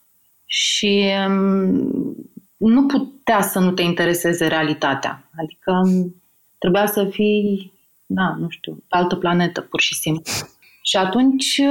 [0.45, 2.15] și um,
[2.57, 5.29] nu putea să nu te intereseze realitatea.
[5.37, 6.15] Adică um,
[6.57, 7.71] trebuia să fii
[8.05, 10.31] da, nu știu, pe altă planetă, pur și simplu.
[10.81, 11.61] Și atunci,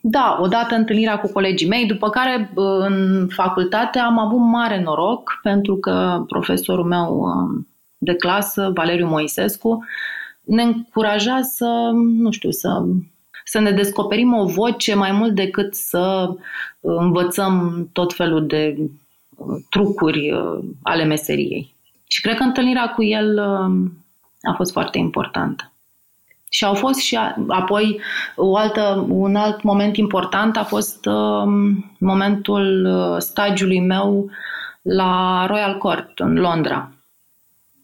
[0.00, 5.76] da, odată întâlnirea cu colegii mei, după care în facultate am avut mare noroc pentru
[5.76, 7.24] că profesorul meu
[7.98, 9.84] de clasă, Valeriu Moisescu,
[10.40, 12.84] ne încuraja să, nu știu, să,
[13.44, 16.34] să ne descoperim o voce mai mult decât să
[16.80, 18.76] învățăm tot felul de
[19.70, 20.32] trucuri
[20.82, 21.74] ale meseriei.
[22.06, 23.38] Și cred că întâlnirea cu el
[24.42, 25.72] a fost foarte importantă.
[26.50, 27.18] Și au fost și
[27.48, 28.00] apoi
[28.36, 34.30] o altă, un alt moment important a fost uh, momentul uh, stagiului meu
[34.82, 36.92] la Royal Court în Londra.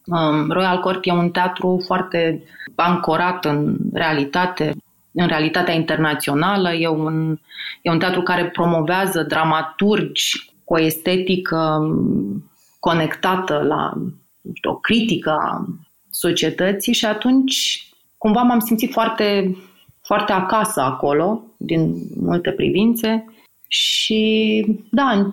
[0.06, 2.42] Um, Royal Court e un teatru foarte
[2.74, 4.74] ancorat în realitate,
[5.12, 6.72] în realitatea internațională.
[6.72, 7.38] E un,
[7.82, 13.92] e un teatru care promovează dramaturgi cu o estetică um, conectată la
[14.40, 15.66] nu știu, o critică a
[16.10, 17.88] societății și atunci
[18.18, 19.56] cumva m-am simțit foarte,
[20.00, 23.24] foarte acasă acolo, din multe privințe
[23.68, 25.32] și da,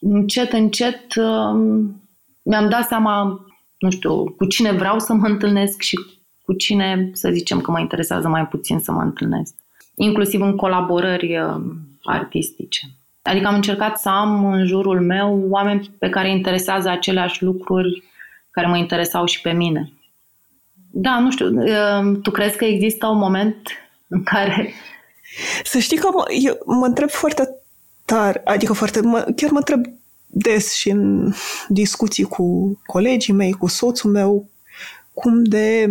[0.00, 2.02] încet, încet um,
[2.42, 3.46] mi-am dat seama,
[3.78, 5.98] nu știu, cu cine vreau să mă întâlnesc și
[6.44, 9.54] cu cine, să zicem că mă interesează mai puțin să mă întâlnesc.
[9.94, 12.80] Inclusiv în colaborări um, artistice.
[13.22, 18.02] Adică am încercat să am în jurul meu oameni pe care interesează aceleași lucruri
[18.50, 19.92] care mă interesau și pe mine.
[20.90, 21.62] Da, nu știu.
[21.64, 23.56] Ehm, tu crezi că există un moment
[24.08, 24.72] în care...
[25.64, 27.48] Să știi că mă, eu mă întreb foarte
[28.04, 29.84] tare, adică foarte, mă, chiar mă întreb
[30.28, 31.32] des și în
[31.68, 34.48] discuții cu colegii mei, cu soțul meu,
[35.12, 35.86] cum de,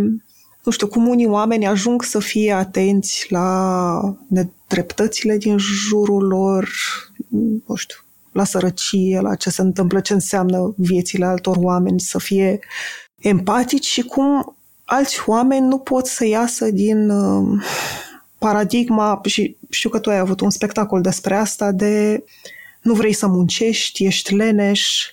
[0.63, 6.69] nu știu, cum unii oameni ajung să fie atenți la nedreptățile din jurul lor,
[7.67, 7.97] nu știu,
[8.31, 12.59] la sărăcie, la ce se întâmplă, ce înseamnă viețile altor oameni, să fie
[13.19, 17.61] empatici și cum alți oameni nu pot să iasă din uh,
[18.37, 22.23] paradigma, și știu că tu ai avut un spectacol despre asta, de
[22.87, 25.11] nu vrei să muncești, ești leneș.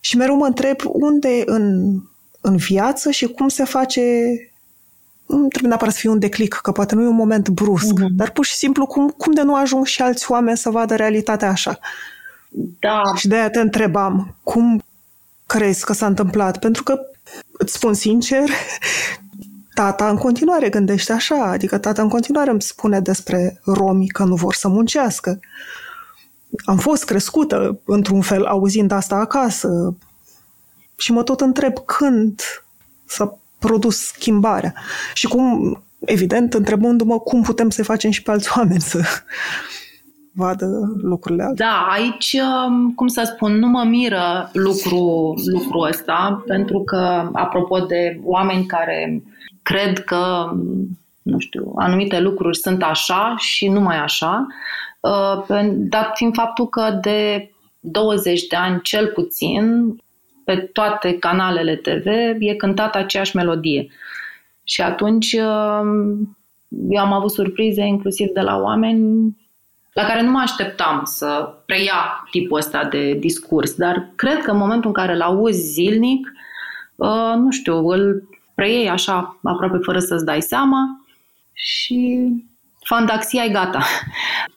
[0.00, 1.96] Și mereu mă întreb unde în,
[2.40, 4.02] în viață și cum se face
[5.26, 8.10] nu trebuie neapărat să fie un declic, că poate nu e un moment brusc, uh-huh.
[8.10, 11.48] dar pur și simplu cum, cum de nu ajung și alți oameni să vadă realitatea
[11.48, 11.78] așa?
[12.80, 13.02] Da.
[13.16, 14.82] Și de aia te întrebam, cum
[15.46, 16.58] crezi că s-a întâmplat?
[16.58, 17.00] Pentru că,
[17.52, 18.48] îți spun sincer,
[19.74, 24.34] tata în continuare gândește așa, adică tata în continuare îmi spune despre romi că nu
[24.34, 25.40] vor să muncească.
[26.64, 29.96] Am fost crescută, într-un fel, auzind asta acasă
[30.96, 32.40] și mă tot întreb când
[33.04, 34.74] să produs schimbarea.
[35.14, 39.00] Și cum, evident, întrebându-mă cum putem să facem și pe alți oameni să
[40.42, 40.66] vadă
[41.02, 41.66] lucrurile altea.
[41.66, 42.36] Da, aici,
[42.66, 48.66] um, cum să spun, nu mă miră lucru, lucrul ăsta, pentru că, apropo de oameni
[48.66, 49.22] care
[49.62, 50.52] cred că,
[51.22, 54.54] nu știu, anumite lucruri sunt așa și nu mai așa, uh,
[55.72, 57.50] dat fiind faptul că de
[57.80, 59.96] 20 de ani cel puțin
[60.44, 62.06] pe toate canalele TV
[62.38, 63.88] e cântată aceeași melodie.
[64.64, 66.36] Și atunci um,
[66.90, 69.36] eu am avut surprize inclusiv de la oameni
[69.92, 74.56] la care nu mă așteptam să preia tipul ăsta de discurs, dar cred că în
[74.56, 76.32] momentul în care îl auzi zilnic,
[76.96, 81.06] uh, nu știu, îl preiei așa aproape fără să-ți dai seama
[81.52, 82.28] și
[82.84, 83.82] fandaxia e gata.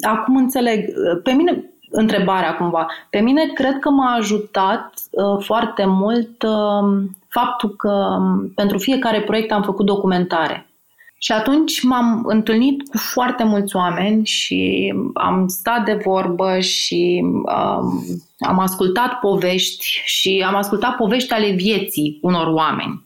[0.00, 0.84] Acum înțeleg.
[1.22, 2.86] Pe mine întrebarea cumva.
[3.10, 9.20] Pe mine cred că m-a ajutat uh, foarte mult uh, faptul că um, pentru fiecare
[9.20, 10.70] proiect am făcut documentare.
[11.18, 18.04] Și atunci m-am întâlnit cu foarte mulți oameni și am stat de vorbă și um,
[18.38, 23.04] am ascultat povești și am ascultat povești ale vieții unor oameni.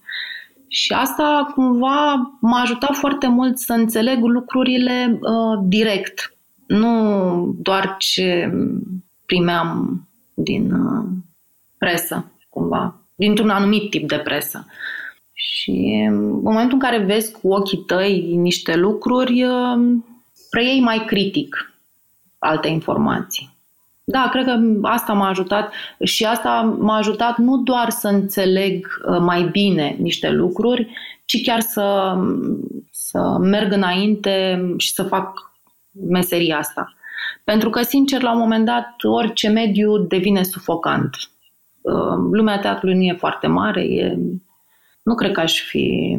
[0.68, 6.34] Și asta cumva m-a ajutat foarte mult să înțeleg lucrurile uh, direct
[6.70, 8.52] nu doar ce
[9.26, 10.00] primeam
[10.34, 11.04] din uh,
[11.78, 14.66] presă, cumva, dintr-un anumit tip de presă.
[15.32, 19.96] Și în momentul în care vezi cu ochii tăi niște lucruri, uh,
[20.50, 21.74] preiei mai critic
[22.38, 23.50] alte informații.
[24.04, 29.18] Da, cred că asta m-a ajutat și asta m-a ajutat nu doar să înțeleg uh,
[29.18, 30.88] mai bine niște lucruri,
[31.24, 32.16] ci chiar să,
[32.90, 35.49] să merg înainte și să fac
[36.08, 36.94] meseria asta.
[37.44, 41.16] Pentru că, sincer, la un moment dat, orice mediu devine sufocant.
[41.80, 44.16] Uh, lumea teatrului nu e foarte mare, e...
[45.02, 46.18] nu cred că aș fi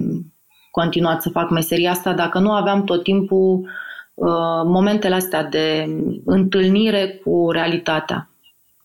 [0.72, 3.70] continuat să fac meseria asta dacă nu aveam tot timpul
[4.14, 5.96] uh, momentele astea de
[6.26, 8.30] întâlnire cu realitatea,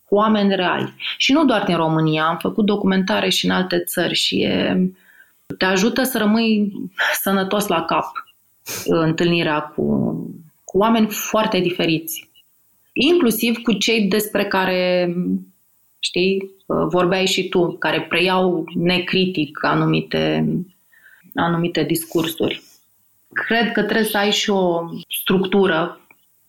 [0.05, 0.93] cu oameni reali.
[1.17, 4.91] Și nu doar din România, am făcut documentare și în alte țări și e,
[5.57, 6.73] te ajută să rămâi
[7.21, 8.11] sănătos la cap
[8.85, 10.15] întâlnirea cu
[10.69, 12.29] cu oameni foarte diferiți.
[12.93, 15.13] Inclusiv cu cei despre care,
[15.99, 20.45] știi, vorbeai și tu, care preiau necritic anumite,
[21.35, 22.61] anumite discursuri.
[23.33, 24.81] Cred că trebuie să ai și o
[25.21, 25.99] structură,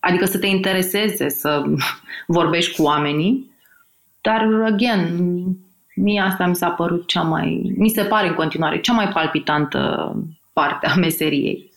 [0.01, 1.63] adică să te intereseze să
[2.27, 3.51] vorbești cu oamenii,
[4.21, 5.19] dar, again,
[5.95, 10.13] mie asta mi s-a părut cea mai, mi se pare în continuare, cea mai palpitantă
[10.53, 11.71] parte a meseriei.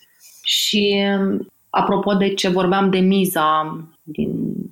[0.44, 1.04] Și
[1.74, 4.30] Apropo de ce vorbeam de miza din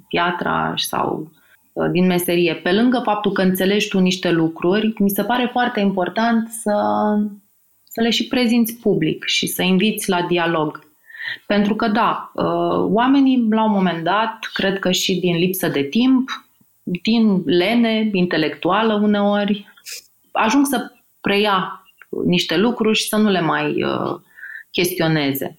[0.09, 1.31] piatra sau
[1.73, 5.81] uh, din meserie, pe lângă faptul că înțelegi tu niște lucruri, mi se pare foarte
[5.81, 6.75] important să,
[7.85, 10.89] să le și prezinți public și să inviți la dialog.
[11.47, 15.83] Pentru că, da, uh, oamenii, la un moment dat, cred că și din lipsă de
[15.83, 16.29] timp,
[16.83, 19.67] din lene intelectuală uneori,
[20.33, 21.85] ajung să preia
[22.25, 24.21] niște lucruri și să nu le mai uh,
[24.71, 25.59] chestioneze.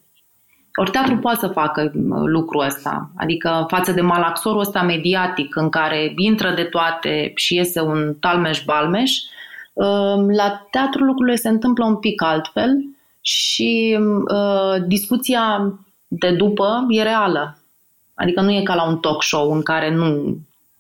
[0.76, 1.92] Ori teatru poate să facă
[2.26, 7.82] lucrul ăsta, adică față de malaxorul ăsta mediatic în care intră de toate și iese
[7.82, 9.12] un talmeș-balmeș,
[9.74, 12.86] um, la teatru lucrurile se întâmplă un pic altfel
[13.22, 14.00] și
[14.34, 15.74] uh, discuția
[16.08, 17.58] de după e reală.
[18.14, 20.38] Adică nu e ca la un talk show în care nu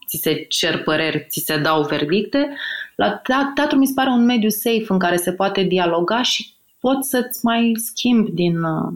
[0.08, 2.56] ți se cer păreri, ți se dau verdicte.
[2.96, 3.22] La
[3.56, 7.40] teatru mi se pare un mediu safe în care se poate dialoga și poți să-ți
[7.46, 8.94] mai schimbi din, uh,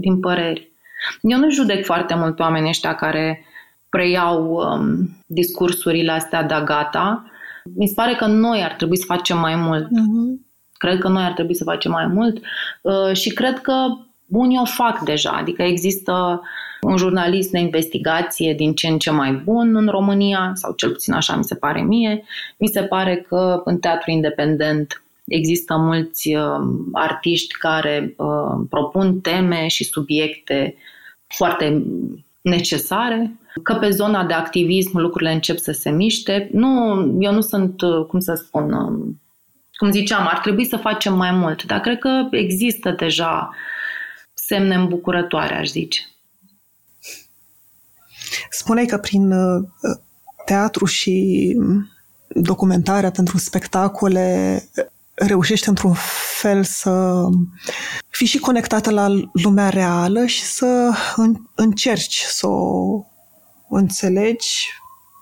[0.00, 0.72] din păreri.
[1.20, 3.44] Eu nu judec foarte mult pe oamenii ăștia care
[3.88, 7.30] preiau um, discursurile astea de gata.
[7.74, 9.84] Mi se pare că noi ar trebui să facem mai mult.
[9.84, 10.44] Uh-huh.
[10.72, 12.40] Cred că noi ar trebui să facem mai mult
[12.82, 13.72] uh, și cred că
[14.28, 15.30] unii o fac deja.
[15.30, 16.42] Adică există
[16.80, 21.12] un jurnalist de investigație din ce în ce mai bun în România, sau cel puțin
[21.12, 22.24] așa mi se pare mie.
[22.56, 26.42] Mi se pare că în teatru independent există mulți uh,
[26.92, 30.76] artiști care uh, propun teme și subiecte
[31.26, 31.82] foarte
[32.40, 36.48] necesare, că pe zona de activism lucrurile încep să se miște.
[36.52, 39.14] Nu, eu nu sunt, uh, cum să spun, uh,
[39.76, 43.50] cum ziceam, ar trebui să facem mai mult, dar cred că există deja
[44.34, 46.00] semne îmbucurătoare, aș zice.
[48.50, 49.64] Spuneai că prin uh,
[50.44, 51.56] teatru și
[52.28, 54.62] documentarea pentru spectacole
[55.16, 55.94] reușești într-un
[56.40, 57.24] fel să
[58.08, 60.90] fii și conectată la lumea reală și să
[61.54, 63.04] încerci să o
[63.68, 64.68] înțelegi.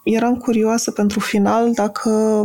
[0.05, 2.45] Eram curioasă pentru final dacă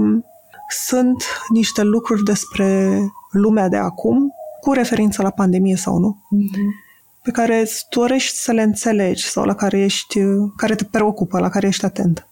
[0.87, 2.99] sunt niște lucruri despre
[3.31, 6.87] lumea de acum, cu referință la pandemie sau nu, mm-hmm.
[7.23, 10.19] pe care îți dorești să le înțelegi sau la care ești,
[10.57, 12.27] care te preocupă, la care ești atent.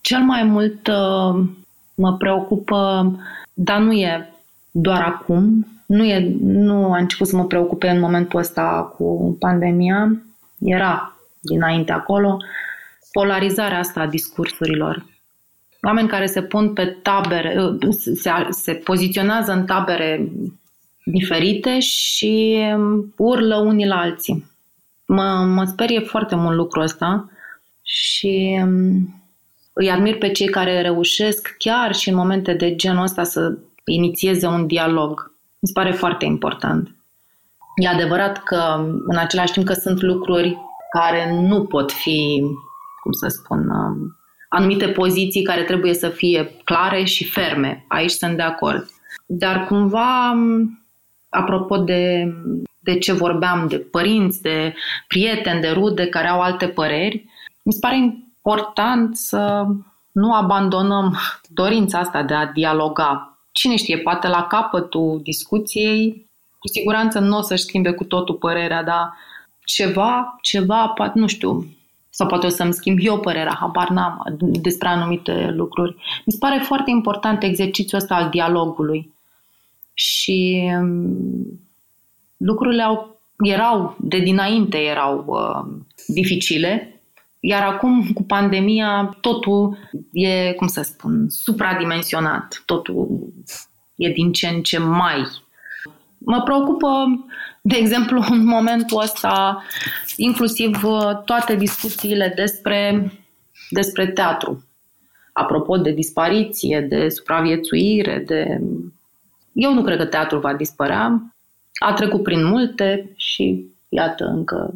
[0.00, 1.48] Cel mai mult uh,
[1.98, 3.12] mă preocupă,
[3.52, 4.32] dar nu e
[4.70, 10.22] doar acum, nu, e, nu a început să mă preocupe în momentul ăsta cu pandemia,
[10.58, 12.36] era dinainte acolo,
[13.12, 15.04] polarizarea asta a discursurilor.
[15.82, 17.56] Oameni care se pun pe tabere,
[17.90, 20.28] se, se poziționează în tabere
[21.04, 22.64] diferite și
[23.16, 24.44] urlă unii la alții.
[25.06, 27.30] Mă, mă sperie foarte mult lucrul ăsta
[27.82, 29.17] și um,
[29.80, 34.46] îi admir pe cei care reușesc chiar și în momente de genul ăsta să inițieze
[34.46, 35.32] un dialog.
[35.58, 36.94] Mi se pare foarte important.
[37.76, 40.56] E adevărat că în același timp că sunt lucruri
[40.90, 42.42] care nu pot fi,
[43.02, 44.16] cum să spun, um,
[44.48, 47.84] anumite poziții care trebuie să fie clare și ferme.
[47.88, 48.86] Aici sunt de acord.
[49.26, 50.36] Dar cumva,
[51.28, 52.32] apropo de,
[52.78, 54.74] de ce vorbeam, de părinți, de
[55.08, 57.24] prieteni, de rude care au alte păreri,
[57.62, 59.66] mi se pare important să
[60.12, 61.18] nu abandonăm
[61.48, 63.38] dorința asta de a dialoga.
[63.52, 66.26] Cine știe, poate la capătul discuției,
[66.58, 69.12] cu siguranță nu o să-și schimbe cu totul părerea, dar
[69.64, 71.66] ceva, ceva, poate, nu știu,
[72.10, 75.96] sau poate o să-mi schimb eu părerea, habar n-am despre anumite lucruri.
[76.24, 79.12] Mi se pare foarte important exercițiul ăsta al dialogului.
[79.94, 81.60] Și um,
[82.36, 86.97] lucrurile au, erau, de dinainte erau uh, dificile,
[87.40, 89.78] iar acum, cu pandemia, totul
[90.12, 92.62] e, cum să spun, supradimensionat.
[92.66, 93.32] Totul
[93.96, 95.26] e din ce în ce mai.
[96.18, 96.88] Mă preocupă
[97.68, 99.62] de exemplu, în momentul ăsta,
[100.16, 103.12] inclusiv uh, toate discuțiile despre,
[103.70, 104.64] despre teatru.
[105.32, 108.60] Apropo de dispariție, de supraviețuire, de...
[109.52, 111.32] Eu nu cred că teatrul va dispărea.
[111.80, 114.74] A trecut prin multe și, iată, încă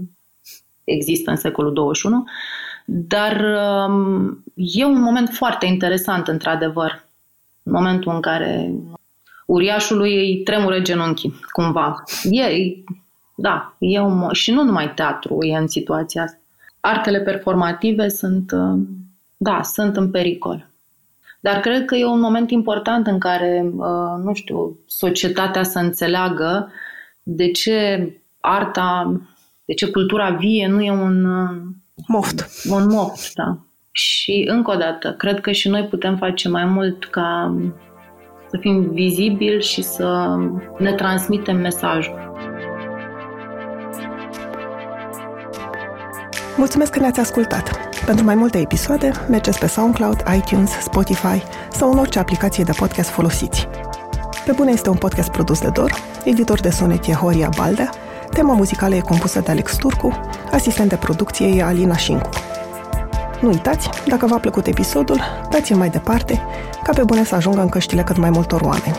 [0.93, 2.25] există în secolul 21.
[2.85, 3.45] Dar
[3.89, 7.05] um, e un moment foarte interesant, într-adevăr.
[7.63, 8.75] În momentul în care
[9.47, 12.03] uriașului îi tremură genunchii, cumva.
[12.31, 12.47] E,
[13.35, 16.39] da, e un, și nu numai teatru e în situația asta.
[16.81, 18.81] Artele performative sunt, uh,
[19.37, 20.67] da, sunt în pericol.
[21.41, 26.73] Dar cred că e un moment important în care, uh, nu știu, societatea să înțeleagă
[27.23, 28.09] de ce
[28.41, 29.21] arta,
[29.73, 31.51] de ce cultura vie nu e un uh,
[32.07, 32.49] moft.
[32.69, 33.59] Un moft, da.
[33.91, 37.57] Și încă o dată, cred că și noi putem face mai mult ca
[38.51, 40.37] să fim vizibili și să
[40.79, 42.33] ne transmitem mesajul.
[46.57, 47.71] Mulțumesc că ne-ați ascultat!
[48.07, 53.09] Pentru mai multe episoade, mergeți pe SoundCloud, iTunes, Spotify sau în orice aplicație de podcast
[53.09, 53.69] folosiți.
[54.47, 55.93] Pe bune este un podcast produs de Dor,
[56.25, 57.91] editor de sonet e Horia Baldea,
[58.33, 60.21] tema muzicală e compusă de Alex Turcu,
[60.53, 62.29] asistent de producție e Alina Șincu.
[63.41, 65.21] Nu uitați, dacă v-a plăcut episodul,
[65.51, 66.41] dați-l mai departe,
[66.83, 68.97] ca pe bune să ajungă în căștile cât mai multor oameni.